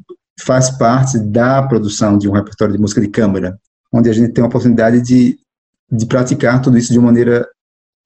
[0.41, 3.57] faz parte da produção de um repertório de música de câmara,
[3.93, 5.39] onde a gente tem a oportunidade de
[5.93, 7.47] de praticar tudo isso de uma maneira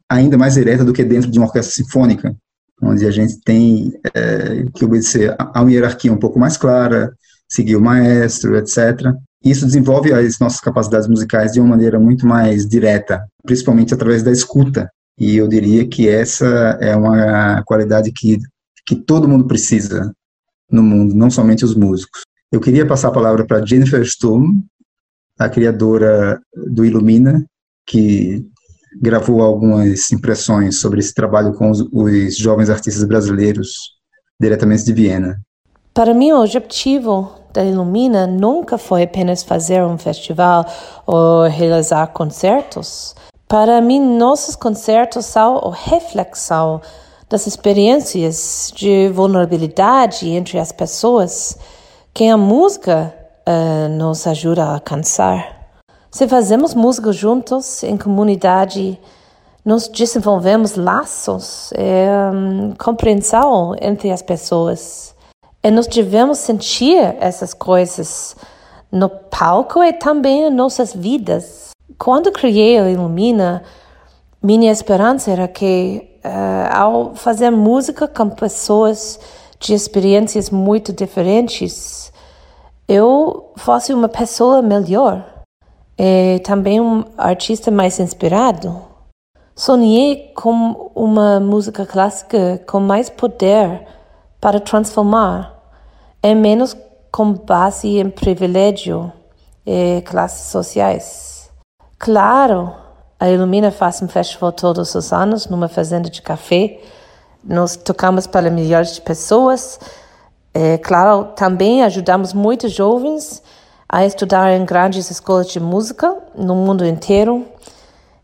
[0.08, 2.34] ainda mais direta do que dentro de uma orquestra sinfônica,
[2.82, 7.14] onde a gente tem é, que obedecer a uma hierarquia um pouco mais clara,
[7.48, 9.14] seguir o maestro, etc.
[9.44, 14.32] Isso desenvolve as nossas capacidades musicais de uma maneira muito mais direta, principalmente através da
[14.32, 14.90] escuta.
[15.18, 16.46] E eu diria que essa
[16.80, 18.38] é uma qualidade que,
[18.86, 20.12] que todo mundo precisa
[20.70, 22.22] no mundo, não somente os músicos.
[22.52, 24.60] Eu queria passar a palavra para Jennifer Sturm,
[25.38, 27.44] a criadora do Ilumina,
[27.86, 28.44] que
[29.00, 33.96] gravou algumas impressões sobre esse trabalho com os, os jovens artistas brasileiros
[34.40, 35.40] diretamente de Viena.
[35.92, 40.66] Para mim, o objetivo da Ilumina nunca foi apenas fazer um festival
[41.06, 43.14] ou realizar concertos.
[43.48, 46.80] Para mim, nossos concertos são a reflexão
[47.28, 51.56] das experiências de vulnerabilidade entre as pessoas
[52.12, 53.14] que a música
[53.46, 55.56] uh, nos ajuda a alcançar.
[56.10, 58.98] Se fazemos música juntos, em comunidade,
[59.64, 62.08] nós desenvolvemos laços, é,
[62.78, 65.14] compreensão entre as pessoas.
[65.62, 68.36] E nós devemos sentir essas coisas
[68.90, 71.65] no palco e também em nossas vidas.
[71.98, 73.62] Quando criei a Ilumina,
[74.42, 79.18] minha esperança era que, uh, ao fazer música com pessoas
[79.58, 82.12] de experiências muito diferentes,
[82.86, 85.24] eu fosse uma pessoa melhor
[85.98, 88.82] e também um artista mais inspirado.
[89.54, 93.86] Sonhei com uma música clássica com mais poder
[94.38, 95.54] para transformar,
[96.22, 96.76] e menos
[97.10, 99.10] com base em privilégio
[99.64, 101.35] e classes sociais.
[102.06, 102.72] Claro,
[103.18, 106.78] a Ilumina faz um festival todos os anos numa fazenda de café.
[107.42, 109.80] Nós tocamos para milhares de pessoas.
[110.54, 113.42] É, claro, também ajudamos muitos jovens
[113.88, 117.44] a estudar em grandes escolas de música no mundo inteiro.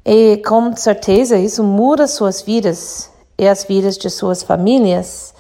[0.07, 5.35] E com certeza isso muda suas vidas e as vidas de suas famílias.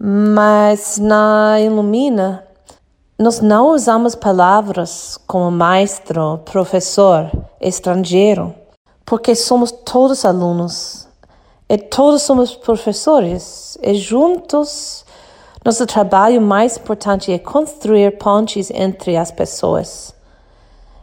[0.00, 2.44] Mas na Ilumina,
[3.18, 8.54] nós não usamos palavras como maestro, professor, estrangeiro,
[9.06, 11.06] porque somos todos alunos.
[11.68, 13.76] E todos somos professores.
[13.82, 15.04] E juntos
[15.64, 20.14] nosso trabalho mais importante é construir pontes entre as pessoas.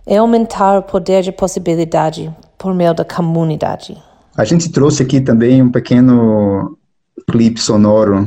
[0.07, 4.01] E aumentar o poder de possibilidade por meio da comunidade.
[4.37, 6.77] A gente trouxe aqui também um pequeno
[7.29, 8.25] clipe sonoro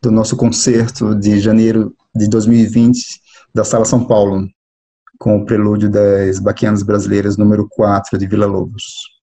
[0.00, 3.04] do nosso concerto de janeiro de 2020
[3.54, 4.48] da Sala São Paulo,
[5.18, 9.15] com o prelúdio das Baquianas Brasileiras número 4 de Vila Lobos.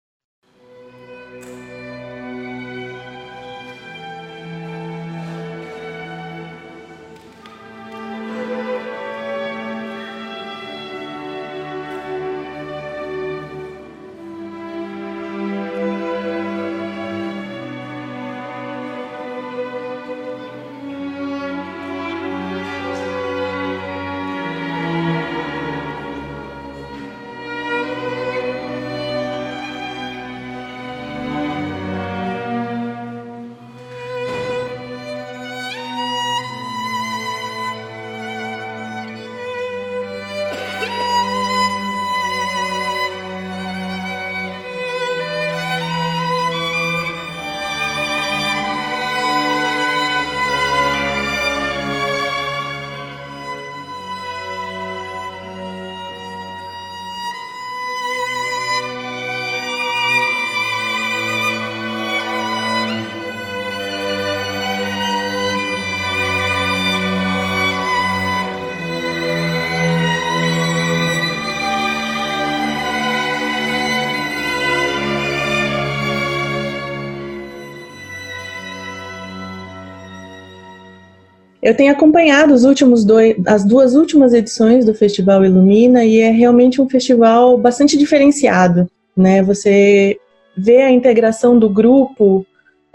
[81.63, 86.29] Eu tenho acompanhado os últimos dois, as duas últimas edições do Festival Ilumina e é
[86.29, 89.41] realmente um festival bastante diferenciado, né?
[89.41, 90.19] Você
[90.57, 92.45] vê a integração do grupo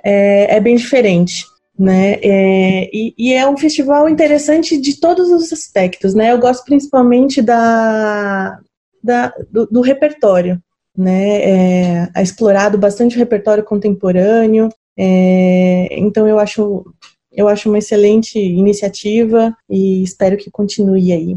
[0.05, 1.47] é, é bem diferente,
[1.79, 2.19] né?
[2.23, 6.31] É, e, e, é um festival interessante de todos os aspectos, né?
[6.31, 8.61] Eu gosto principalmente da,
[9.03, 10.61] da do, do repertório,
[10.95, 11.41] né?
[11.41, 14.69] É, é explorado bastante o repertório contemporâneo.
[14.95, 16.85] É, então eu acho
[17.33, 21.37] eu acho uma excelente iniciativa e espero que continue aí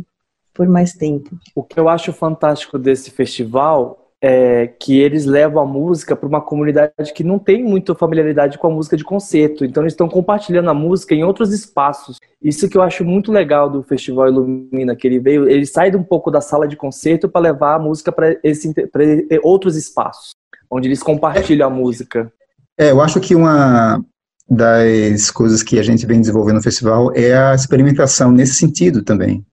[0.54, 1.38] por mais tempo.
[1.56, 6.42] O que eu acho fantástico desse festival é que eles levam a música para uma
[6.42, 9.66] comunidade que não tem muita familiaridade com a música de concerto.
[9.66, 12.20] Então eles estão compartilhando a música em outros espaços.
[12.40, 16.04] Isso que eu acho muito legal do Festival Ilumina, que ele veio, ele sai um
[16.04, 18.36] pouco da sala de concerto para levar a música para
[19.42, 20.36] outros espaços,
[20.70, 22.32] onde eles compartilham a música.
[22.78, 24.04] É, eu acho que uma
[24.54, 29.46] das coisas que a gente vem desenvolvendo no festival é a experimentação nesse sentido também.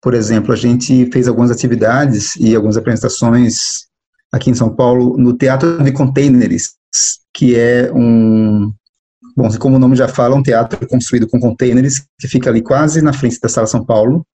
[0.00, 3.86] Por exemplo, a gente fez algumas atividades e algumas apresentações
[4.30, 6.74] aqui em São Paulo no Teatro de Containers,
[7.34, 8.72] que é um,
[9.36, 13.02] bom, como o nome já fala, um teatro construído com containers que fica ali quase
[13.02, 14.24] na frente da Sala São Paulo,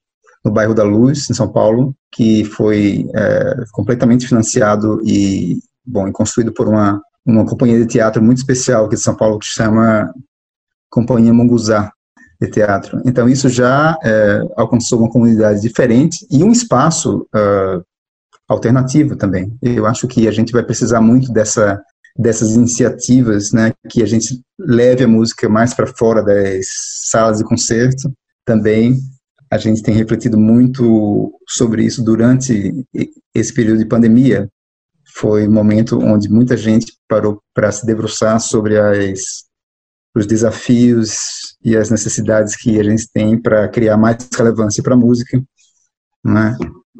[0.45, 6.13] no bairro da Luz, em São Paulo, que foi é, completamente financiado e, bom, e
[6.13, 9.53] construído por uma uma companhia de teatro muito especial aqui de São Paulo que se
[9.53, 10.13] chama
[10.91, 11.93] Companhia Munguzá
[12.41, 13.01] de Teatro.
[13.05, 17.85] Então isso já é, alcançou uma comunidade diferente e um espaço uh,
[18.49, 19.57] alternativo também.
[19.63, 21.81] Eu acho que a gente vai precisar muito dessa
[22.15, 26.67] dessas iniciativas, né, que a gente leve a música mais para fora das
[27.11, 28.13] salas de concerto.
[28.45, 28.99] Também
[29.51, 32.85] a gente tem refletido muito sobre isso durante
[33.35, 34.49] esse período de pandemia,
[35.15, 39.45] foi um momento onde muita gente parou para se debruçar sobre as,
[40.15, 41.15] os desafios
[41.65, 45.43] e as necessidades que a gente tem para criar mais relevância para a música.
[46.25, 46.57] Né?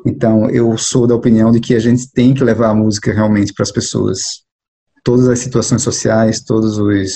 [0.07, 3.53] Então, eu sou da opinião de que a gente tem que levar a música realmente
[3.53, 4.21] para as pessoas.
[5.05, 7.15] Todas as situações sociais, todos os,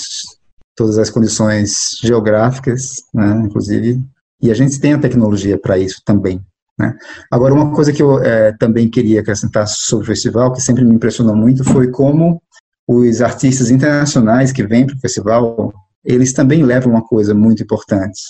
[0.75, 4.01] todas as condições geográficas, né, inclusive,
[4.41, 6.41] e a gente tem a tecnologia para isso também.
[6.79, 6.95] Né?
[7.31, 10.95] Agora, uma coisa que eu é, também queria acrescentar sobre o festival, que sempre me
[10.95, 12.43] impressionou muito, foi como
[12.87, 15.73] os artistas internacionais que vêm para o festival,
[16.05, 18.21] eles também levam uma coisa muito importante,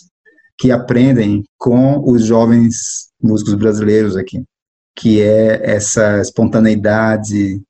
[0.59, 4.42] que aprendem com os jovens músicos brasileiros aqui,
[4.94, 7.61] que é essa espontaneidade,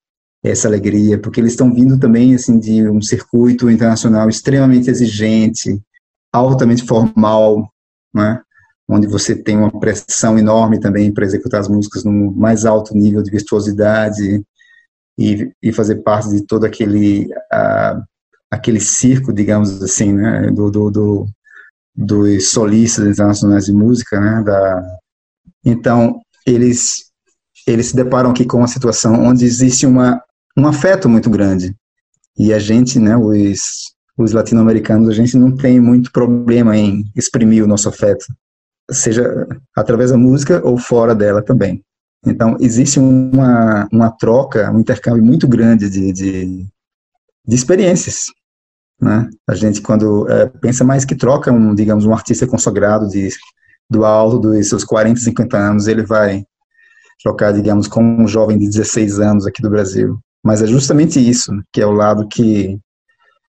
[0.44, 5.80] essa alegria, porque eles estão vindo também assim de um circuito internacional extremamente exigente,
[6.32, 7.68] altamente formal,
[8.14, 8.40] né?
[8.88, 13.22] Onde você tem uma pressão enorme também para executar as músicas no mais alto nível
[13.22, 14.42] de virtuosidade
[15.18, 17.28] e, e fazer parte de todo aquele
[18.50, 21.26] aquele circo, digamos assim, né, do, do, do
[21.98, 24.82] dos solistas internacionais de música, né, da,
[25.64, 27.06] então eles
[27.66, 30.22] eles se deparam aqui com uma situação onde existe uma
[30.56, 31.74] um afeto muito grande
[32.38, 37.62] e a gente, né, os os latino-americanos, a gente não tem muito problema em exprimir
[37.62, 38.24] o nosso afeto
[38.90, 41.82] seja através da música ou fora dela também.
[42.24, 46.66] Então, existe uma, uma troca, um intercâmbio muito grande de, de,
[47.46, 48.26] de experiências.
[49.00, 49.28] Né?
[49.48, 53.28] A gente, quando é, pensa mais que troca, um, digamos, um artista consagrado de,
[53.88, 56.44] do alto dos seus 40, 50 anos, ele vai
[57.22, 60.18] trocar, digamos, com um jovem de 16 anos aqui do Brasil.
[60.44, 62.78] Mas é justamente isso que é o lado que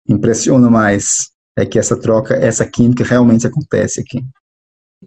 [0.08, 4.24] impressiona mais, é que essa troca, essa química realmente acontece aqui.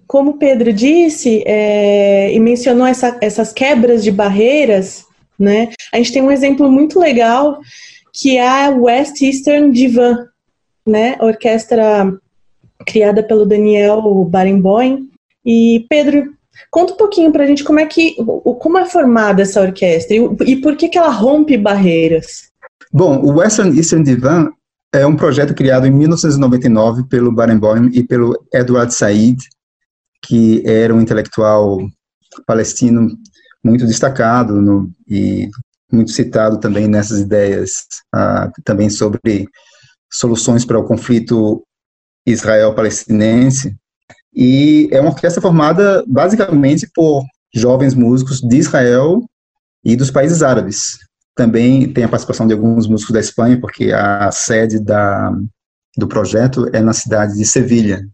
[0.05, 5.05] Como o Pedro disse é, e mencionou essa, essas quebras de barreiras,
[5.39, 5.69] né?
[5.93, 7.59] A gente tem um exemplo muito legal
[8.13, 10.27] que é a West Eastern Divan,
[10.85, 11.15] né?
[11.19, 12.11] orquestra
[12.85, 15.09] criada pelo Daniel Barenboim.
[15.45, 16.33] E Pedro,
[16.71, 18.15] conta um pouquinho para a gente como é que
[18.59, 22.49] como é formada essa orquestra e, e por que, que ela rompe barreiras.
[22.91, 24.49] Bom, o Western Eastern Divan
[24.93, 29.37] é um projeto criado em 1999 pelo Barenboim e pelo Edward Said,
[30.23, 31.79] que era um intelectual
[32.45, 33.07] palestino
[33.63, 35.49] muito destacado no, e
[35.91, 39.47] muito citado também nessas ideias, ah, também sobre
[40.11, 41.63] soluções para o conflito
[42.25, 43.75] israel-palestinense.
[44.33, 49.21] E é uma orquestra formada basicamente por jovens músicos de Israel
[49.83, 50.97] e dos países árabes.
[51.35, 55.31] Também tem a participação de alguns músicos da Espanha, porque a sede da,
[55.95, 58.07] do projeto é na cidade de Sevilha,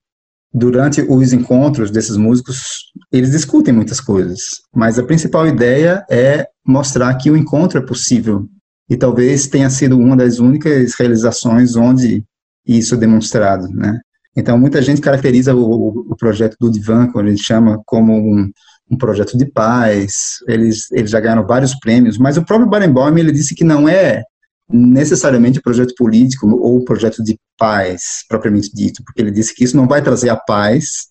[0.54, 7.16] durante os encontros desses músicos, eles discutem muitas coisas, mas a principal ideia é mostrar
[7.16, 8.48] que o encontro é possível.
[8.90, 12.24] E talvez tenha sido uma das únicas realizações onde
[12.68, 14.00] isso é demonstrado, né?
[14.36, 18.52] Então, muita gente caracteriza o, o projeto do Divan, como ele chama, como um,
[18.90, 20.40] um, projeto de paz.
[20.48, 24.24] Eles, eles já ganharam vários prêmios, mas o próprio Barenboim, ele disse que não é
[24.70, 29.88] necessariamente projeto político ou projeto de paz, propriamente dito, porque ele disse que isso não
[29.88, 31.08] vai trazer a paz,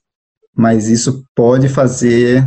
[0.55, 2.47] mas isso pode fazer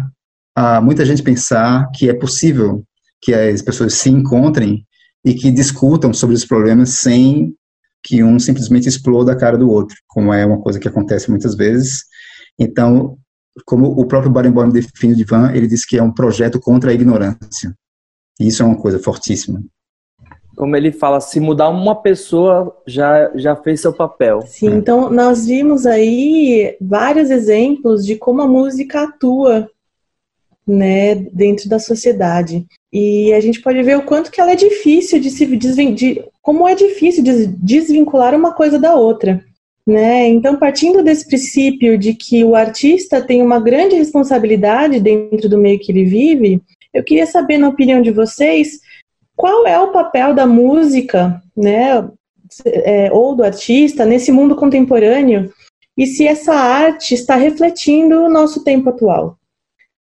[0.55, 2.83] a muita gente pensar que é possível
[3.21, 4.85] que as pessoas se encontrem
[5.23, 7.53] e que discutam sobre os problemas sem
[8.03, 11.55] que um simplesmente exploda a cara do outro, como é uma coisa que acontece muitas
[11.55, 12.03] vezes.
[12.59, 13.17] Então,
[13.65, 16.93] como o próprio Barenboim define o Divan, ele diz que é um projeto contra a
[16.93, 17.75] ignorância.
[18.39, 19.63] E isso é uma coisa fortíssima
[20.55, 24.41] como ele fala, se mudar uma pessoa já, já fez seu papel.
[24.47, 29.69] Sim, então nós vimos aí vários exemplos de como a música atua
[30.65, 32.65] né, dentro da sociedade.
[32.91, 36.67] E a gente pode ver o quanto que ela é difícil de se de, como
[36.67, 39.43] é difícil de desvincular uma coisa da outra.
[39.85, 40.27] Né?
[40.29, 45.79] Então, partindo desse princípio de que o artista tem uma grande responsabilidade dentro do meio
[45.79, 46.59] que ele vive,
[46.91, 48.79] eu queria saber, na opinião de vocês,
[49.35, 52.07] qual é o papel da música, né,
[52.65, 55.51] é, ou do artista nesse mundo contemporâneo
[55.97, 59.37] e se essa arte está refletindo o nosso tempo atual.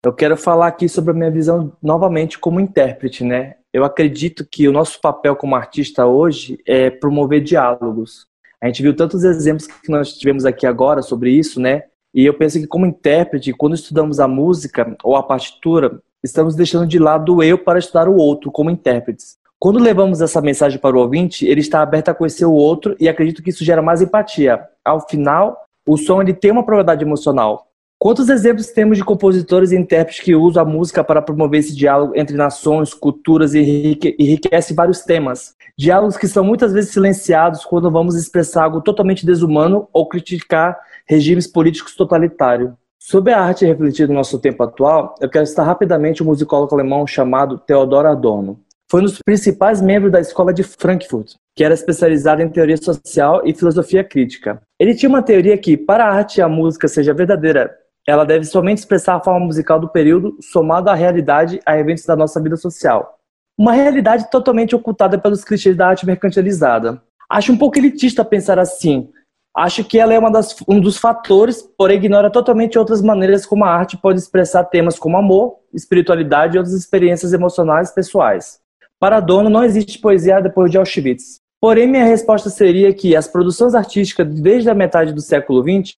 [0.03, 3.55] Eu quero falar aqui sobre a minha visão novamente como intérprete, né?
[3.73, 8.25] Eu acredito que o nosso papel como artista hoje é promover diálogos.
[8.61, 11.83] A gente viu tantos exemplos que nós tivemos aqui agora sobre isso, né?
[12.13, 16.87] E eu penso que como intérprete, quando estudamos a música ou a partitura, estamos deixando
[16.87, 19.37] de lado o eu para estudar o outro como intérpretes.
[19.59, 23.09] Quando levamos essa mensagem para o ouvinte, ele está aberto a conhecer o outro e
[23.09, 24.61] acredito que isso gera mais empatia.
[24.85, 27.67] Ao final, o som ele tem uma propriedade emocional.
[28.01, 32.13] Quantos exemplos temos de compositores e intérpretes que usam a música para promover esse diálogo
[32.15, 35.53] entre nações, culturas e enriquece vários temas?
[35.77, 41.45] Diálogos que são muitas vezes silenciados quando vamos expressar algo totalmente desumano ou criticar regimes
[41.45, 42.71] políticos totalitários.
[42.99, 47.07] Sobre a arte refletida no nosso tempo atual, eu quero citar rapidamente um musicólogo alemão
[47.07, 48.59] chamado Theodor Adorno.
[48.91, 53.41] Foi um dos principais membros da Escola de Frankfurt, que era especializada em teoria social
[53.45, 54.61] e filosofia crítica.
[54.79, 57.71] Ele tinha uma teoria que, para a arte e a música seja verdadeira
[58.09, 62.15] ela deve somente expressar a forma musical do período, somado à realidade, a eventos da
[62.15, 63.19] nossa vida social.
[63.55, 66.99] Uma realidade totalmente ocultada pelos clichês da arte mercantilizada.
[67.29, 69.11] Acho um pouco elitista pensar assim.
[69.55, 73.69] Acho que ela é das, um dos fatores, porém ignora totalmente outras maneiras como a
[73.69, 78.59] arte pode expressar temas como amor, espiritualidade e outras experiências emocionais pessoais.
[78.99, 81.39] Para Dono, não existe poesia depois de Auschwitz.
[81.59, 85.95] Porém, minha resposta seria que as produções artísticas desde a metade do século XX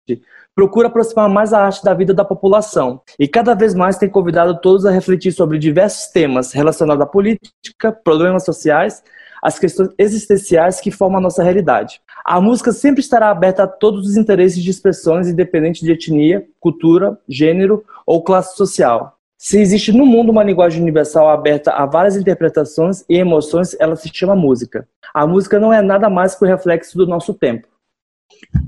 [0.55, 4.59] procura aproximar mais a arte da vida da população e cada vez mais tem convidado
[4.59, 9.03] todos a refletir sobre diversos temas relacionados à política, problemas sociais,
[9.41, 12.01] as questões existenciais que formam a nossa realidade.
[12.25, 17.17] A música sempre estará aberta a todos os interesses de expressões, independente de etnia, cultura,
[17.27, 19.17] gênero ou classe social.
[19.37, 24.09] Se existe no mundo uma linguagem universal aberta a várias interpretações e emoções, ela se
[24.13, 24.87] chama música.
[25.13, 27.67] A música não é nada mais que o reflexo do nosso tempo.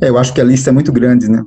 [0.01, 1.43] É, eu acho que a lista é muito grande, né?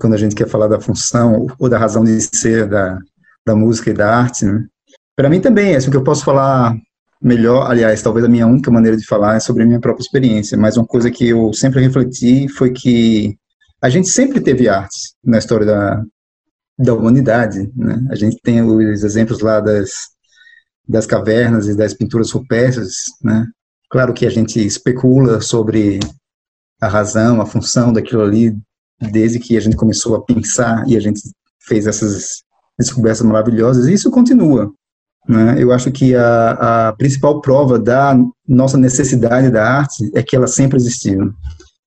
[0.00, 2.98] quando a gente quer falar da função ou da razão de ser da,
[3.46, 4.66] da música e da arte, né?
[5.14, 6.74] Para mim também, é assim, que eu posso falar
[7.20, 10.56] melhor, aliás, talvez a minha única maneira de falar é sobre a minha própria experiência,
[10.56, 13.36] mas uma coisa que eu sempre refleti foi que
[13.82, 16.02] a gente sempre teve artes na história da,
[16.78, 18.02] da humanidade, né?
[18.10, 19.90] A gente tem os exemplos lá das,
[20.88, 23.46] das cavernas e das pinturas rupestres, né?
[23.90, 25.98] Claro que a gente especula sobre
[26.80, 28.56] a razão, a função daquilo ali
[29.10, 31.20] desde que a gente começou a pensar e a gente
[31.60, 32.42] fez essas
[32.78, 34.72] descobertas maravilhosas, e isso continua.
[35.28, 35.62] Né?
[35.62, 38.16] Eu acho que a, a principal prova da
[38.48, 41.32] nossa necessidade da arte é que ela sempre existiu.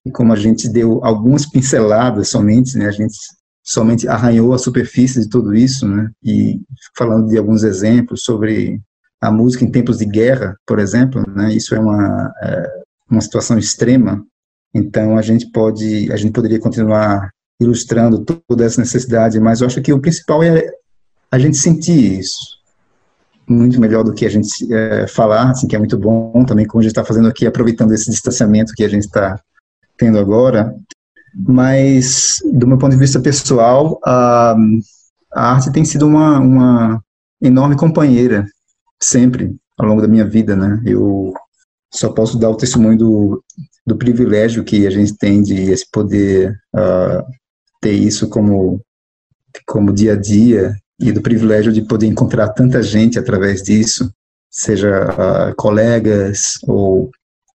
[0.05, 3.15] E como a gente deu algumas pinceladas somente, né, a gente
[3.63, 6.59] somente arranhou a superfície de tudo isso, né, e
[6.97, 8.81] falando de alguns exemplos sobre
[9.21, 12.69] a música em tempos de guerra, por exemplo, né, isso é uma, é
[13.09, 14.21] uma situação extrema.
[14.73, 17.29] Então a gente pode, a gente poderia continuar
[17.61, 20.69] ilustrando toda essa necessidade, mas eu acho que o principal é
[21.31, 22.62] a gente sentir isso
[23.53, 26.81] muito melhor do que a gente é, falar, assim, que é muito bom também, como
[26.81, 29.39] a gente está fazendo aqui, aproveitando esse distanciamento que a gente está
[29.97, 30.75] tendo agora.
[31.35, 34.55] Mas, do meu ponto de vista pessoal, a,
[35.33, 37.03] a arte tem sido uma, uma
[37.41, 38.45] enorme companheira,
[39.01, 40.81] sempre, ao longo da minha vida, né?
[40.85, 41.33] Eu
[41.91, 43.43] só posso dar o testemunho do,
[43.85, 47.23] do privilégio que a gente tem de poder uh,
[47.81, 48.81] ter isso como,
[49.65, 54.11] como dia a dia e do privilégio de poder encontrar tanta gente através disso,
[54.49, 55.09] seja
[55.51, 57.09] uh, colegas ou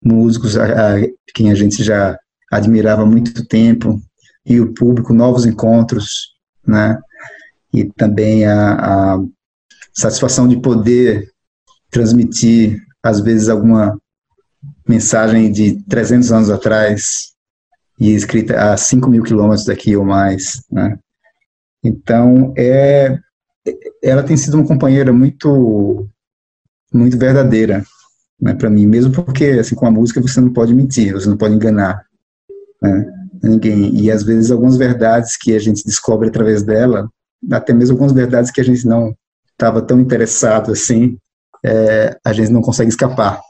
[0.03, 0.99] músicos a, a,
[1.33, 2.17] quem a gente já
[2.51, 4.01] admirava há muito tempo
[4.45, 6.33] e o público, novos encontros,
[6.65, 6.97] né?
[7.73, 9.19] E também a, a
[9.93, 11.29] satisfação de poder
[11.91, 13.99] transmitir, às vezes, alguma
[14.87, 17.33] mensagem de 300 anos atrás
[17.99, 20.97] e escrita a 5 mil quilômetros daqui ou mais, né?
[21.83, 23.19] Então, é,
[24.01, 26.07] ela tem sido uma companheira muito,
[26.93, 27.83] muito verdadeira,
[28.39, 31.37] né, para mim, mesmo porque, assim, com a música você não pode mentir, você não
[31.37, 32.03] pode enganar,
[32.81, 33.11] né,
[33.43, 33.95] ninguém.
[33.95, 37.09] E, às vezes, algumas verdades que a gente descobre através dela,
[37.51, 39.15] até mesmo algumas verdades que a gente não
[39.51, 41.17] estava tão interessado, assim,
[41.65, 43.41] é, a gente não consegue escapar,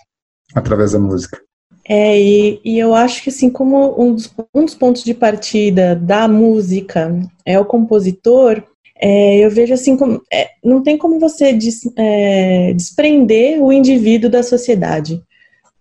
[0.55, 1.41] através da música.
[1.89, 5.95] É, e, e eu acho que assim, como um dos, um dos pontos de partida
[5.95, 8.61] da música é o compositor,
[8.99, 14.29] é, eu vejo assim, como, é, não tem como você des, é, desprender o indivíduo
[14.29, 15.21] da sociedade,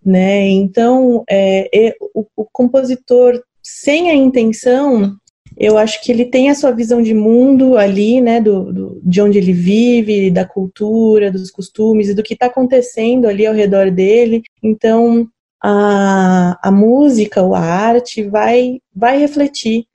[0.05, 0.47] né?
[0.47, 5.15] Então, é, o, o, compositor sem a intenção,
[5.57, 9.21] eu acho que ele tem a sua visão de mundo ali, né, do, do de
[9.21, 13.91] onde ele vive, da cultura, dos costumes e do que está acontecendo ali ao redor
[13.91, 14.43] dele.
[14.63, 15.27] Então,
[15.61, 19.85] a, a música ou a arte vai, vai refletir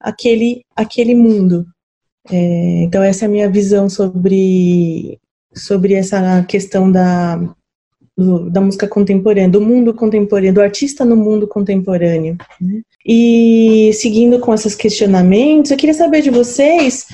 [0.00, 1.64] aquele, aquele mundo.
[2.30, 5.18] É, então, essa é a minha visão sobre,
[5.52, 7.36] sobre essa questão da,
[8.16, 12.36] do, da música contemporânea, do mundo contemporâneo, do artista no mundo contemporâneo.
[12.60, 12.80] Né?
[13.04, 17.06] E seguindo com esses questionamentos, eu queria saber de vocês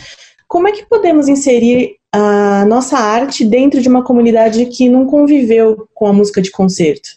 [0.46, 5.88] como é que podemos inserir a nossa arte dentro de uma comunidade que não conviveu
[5.94, 7.08] com a música de concerto?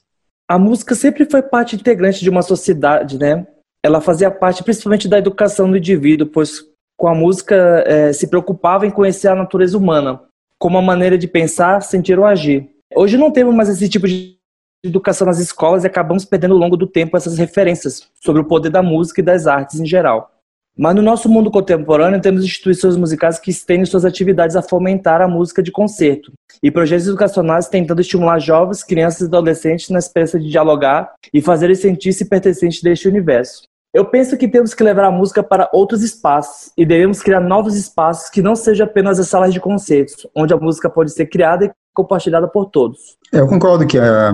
[0.47, 3.45] A música sempre foi parte integrante de uma sociedade, né?
[3.83, 6.61] Ela fazia parte principalmente da educação do indivíduo, pois
[6.97, 10.21] com a música é, se preocupava em conhecer a natureza humana,
[10.57, 12.69] como uma maneira de pensar, sentir ou agir.
[12.95, 14.37] Hoje não temos mais esse tipo de
[14.83, 18.69] educação nas escolas e acabamos perdendo ao longo do tempo essas referências sobre o poder
[18.69, 20.29] da música e das artes em geral.
[20.75, 25.27] Mas no nosso mundo contemporâneo temos instituições musicais que estendem suas atividades a fomentar a
[25.27, 26.33] música de concerto
[26.63, 31.65] e projetos educacionais tentando estimular jovens, crianças e adolescentes na esperança de dialogar e fazer
[31.65, 33.63] eles sentir-se pertencentes deste universo.
[33.93, 37.75] Eu penso que temos que levar a música para outros espaços e devemos criar novos
[37.75, 41.65] espaços que não sejam apenas as salas de concertos, onde a música pode ser criada
[41.65, 42.99] e compartilhada por todos.
[43.31, 44.33] É, eu concordo que a,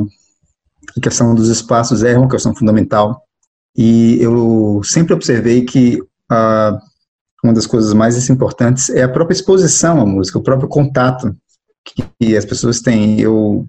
[1.04, 3.22] questão dos espaços é uma questão fundamental
[3.76, 6.02] e eu sempre observei que
[6.32, 6.80] a,
[7.44, 11.36] uma das coisas mais importantes é a própria exposição à música, o próprio contato
[12.18, 13.20] que as pessoas têm.
[13.20, 13.68] Eu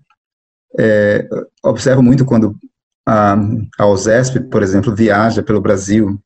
[0.79, 1.29] é,
[1.65, 2.55] observo muito quando
[3.11, 3.37] a,
[3.77, 6.17] a OSESP, por exemplo, viaja pelo Brasil.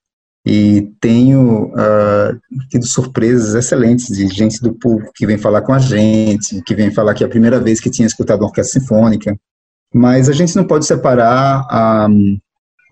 [0.47, 5.78] E tenho uh, tido surpresas excelentes de gente do público que vem falar com a
[5.78, 9.35] gente, que vem falar que é a primeira vez que tinha escutado uma orquestra sinfônica,
[9.95, 12.07] mas a gente não pode separar a,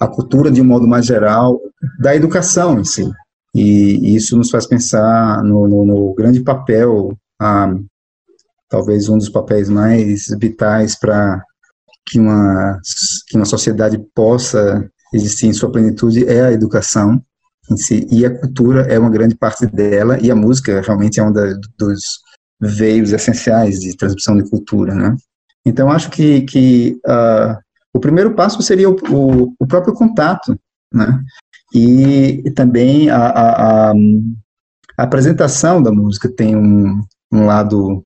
[0.01, 1.61] a cultura de um modo mais geral
[2.01, 3.07] da educação em si,
[3.55, 7.15] e isso nos faz pensar no, no, no grande papel,
[8.71, 11.45] talvez um dos papéis mais vitais para
[12.07, 12.79] que uma,
[13.29, 17.23] que uma sociedade possa existir em sua plenitude é a educação
[17.71, 21.23] em si, e a cultura é uma grande parte dela, e a música realmente é
[21.23, 22.01] um da, dos
[22.61, 25.17] veios essenciais de transmissão de cultura, né?
[25.65, 27.57] Então, acho que, que uh,
[27.95, 30.59] o primeiro passo seria o, o, o, próprio contato,
[30.93, 31.23] né?
[31.75, 37.01] E, e também a, a, a, a, apresentação da música tem um,
[37.33, 38.05] um lado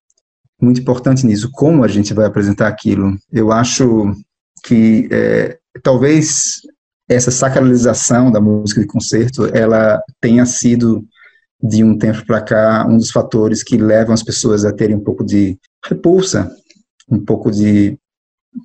[0.61, 3.17] muito importante nisso, como a gente vai apresentar aquilo.
[3.31, 4.15] Eu acho
[4.65, 6.61] que é, talvez
[7.09, 11.05] essa sacralização da música de concerto, ela tenha sido
[11.63, 15.05] de um tempo para cá um dos fatores que levam as pessoas a terem um
[15.05, 16.51] pouco de repulsa,
[17.09, 17.99] um pouco de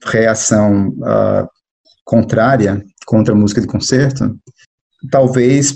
[0.04, 1.48] reação uh,
[2.04, 4.38] contrária contra a música de concerto,
[5.10, 5.76] talvez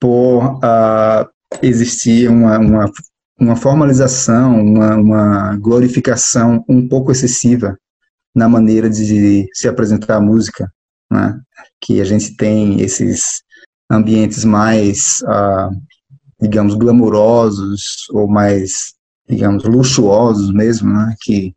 [0.00, 1.28] por uh,
[1.62, 2.90] existir uma, uma
[3.38, 7.76] uma formalização, uma, uma glorificação um pouco excessiva
[8.34, 10.70] na maneira de se apresentar a música,
[11.10, 11.38] né?
[11.80, 13.42] que a gente tem esses
[13.90, 15.70] ambientes mais, ah,
[16.40, 18.94] digamos, glamurosos ou mais,
[19.28, 21.14] digamos, luxuosos mesmo, né?
[21.20, 21.54] que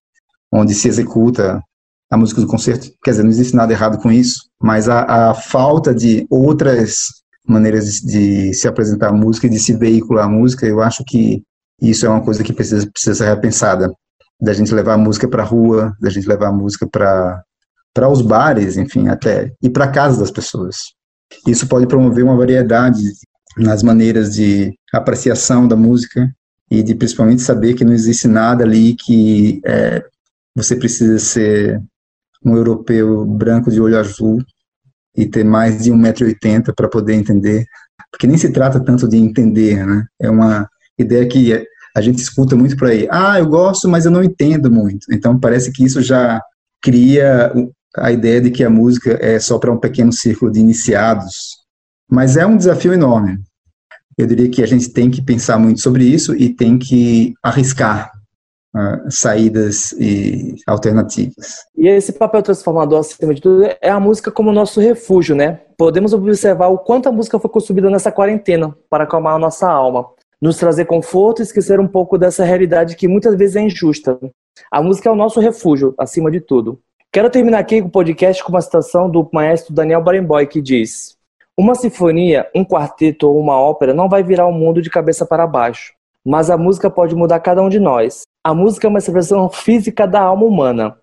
[0.52, 1.62] onde se executa
[2.10, 2.92] a música do concerto.
[3.04, 7.06] Quer dizer, não existe nada errado com isso, mas a, a falta de outras
[7.48, 11.04] maneiras de, de, se apresentar a música e de se veicular a música, eu acho
[11.06, 11.44] que
[11.82, 13.92] isso é uma coisa que precisa, precisa ser repensada,
[14.40, 18.22] da gente levar a música para a rua, da gente levar a música para os
[18.22, 20.78] bares, enfim, até e para casa das pessoas.
[21.46, 23.04] Isso pode promover uma variedade
[23.58, 26.30] nas maneiras de apreciação da música
[26.72, 30.04] e de principalmente saber que não existe nada ali que é,
[30.56, 31.82] você precisa ser
[32.44, 34.42] um europeu branco de olho azul
[35.16, 37.66] e ter mais de 1,80m para poder entender,
[38.12, 40.06] porque nem se trata tanto de entender, né?
[40.20, 40.70] É uma
[41.04, 43.08] ideia que a gente escuta muito por aí.
[43.12, 45.08] Ah, eu gosto, mas eu não entendo muito.
[45.12, 46.42] Então parece que isso já
[46.82, 47.52] cria
[47.98, 51.58] a ideia de que a música é só para um pequeno círculo de iniciados.
[52.10, 53.40] Mas é um desafio enorme.
[54.18, 58.12] Eu diria que a gente tem que pensar muito sobre isso e tem que arriscar
[58.76, 61.66] uh, saídas e alternativas.
[61.78, 65.62] E esse papel transformador, acima de tudo, é a música como nosso refúgio, né?
[65.78, 70.06] Podemos observar o quanto a música foi consumida nessa quarentena para acalmar a nossa alma
[70.42, 74.20] nos trazer conforto e esquecer um pouco dessa realidade que muitas vezes é injusta.
[74.72, 76.80] A música é o nosso refúgio, acima de tudo.
[77.12, 81.18] Quero terminar aqui o podcast com uma citação do maestro Daniel Barenboim, que diz:
[81.58, 85.48] Uma sinfonia, um quarteto ou uma ópera não vai virar o mundo de cabeça para
[85.48, 85.94] baixo,
[86.26, 88.22] mas a música pode mudar cada um de nós.
[88.44, 90.98] A música é uma expressão física da alma humana.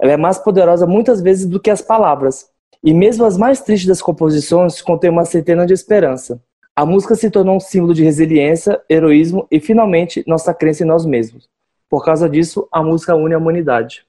[0.00, 2.48] Ela é mais poderosa muitas vezes do que as palavras.
[2.82, 6.40] E mesmo as mais tristes das composições contêm uma centena de esperança.
[6.80, 11.04] A música se tornou um símbolo de resiliência, heroísmo e, finalmente, nossa crença em nós
[11.04, 11.46] mesmos.
[11.90, 14.02] Por causa disso, a música une a humanidade.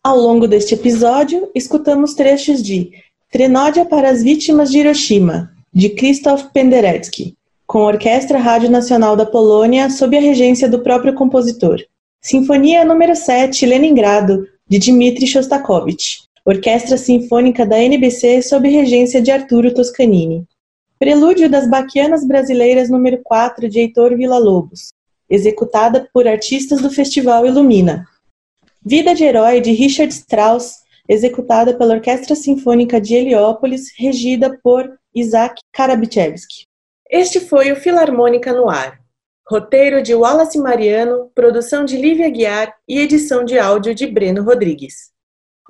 [0.00, 2.92] Ao longo deste episódio, escutamos trechos de
[3.32, 7.36] Trenódia para as Vítimas de Hiroshima, de Krzysztof Penderecki,
[7.66, 11.80] com a Orquestra Rádio Nacional da Polônia sob a regência do próprio compositor.
[12.22, 19.74] Sinfonia número 7, Leningrado, de Dmitri Shostakovich, Orquestra Sinfônica da NBC sob regência de Arturo
[19.74, 20.46] Toscanini.
[20.96, 24.92] Prelúdio das Baquianas Brasileiras número 4 de Heitor Villa-Lobos,
[25.28, 28.06] executada por artistas do Festival Ilumina.
[28.80, 35.60] Vida de Herói de Richard Strauss, executada pela Orquestra Sinfônica de Heliópolis, regida por Isaac
[35.72, 36.64] Karabichevsky.
[37.10, 39.00] Este foi o Filarmônica no Ar.
[39.50, 45.12] Roteiro de Wallace Mariano, produção de Lívia Guiar e edição de áudio de Breno Rodrigues.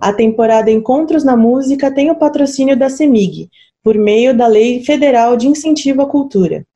[0.01, 3.49] A temporada Encontros na Música tem o patrocínio da CEMIG,
[3.85, 6.67] por meio da Lei Federal de Incentivo à Cultura.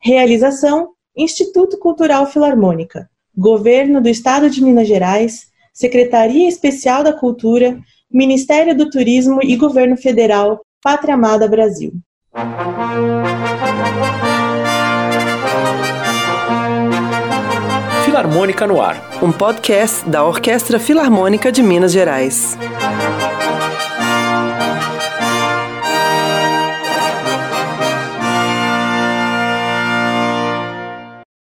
[0.00, 7.80] Realização: Instituto Cultural Filarmônica, Governo do Estado de Minas Gerais, Secretaria Especial da Cultura,
[8.12, 11.92] Ministério do Turismo e Governo Federal, Pátria Amada Brasil.
[18.04, 18.96] Filarmônica no Ar.
[19.22, 22.56] Um podcast da Orquestra Filarmônica de Minas Gerais.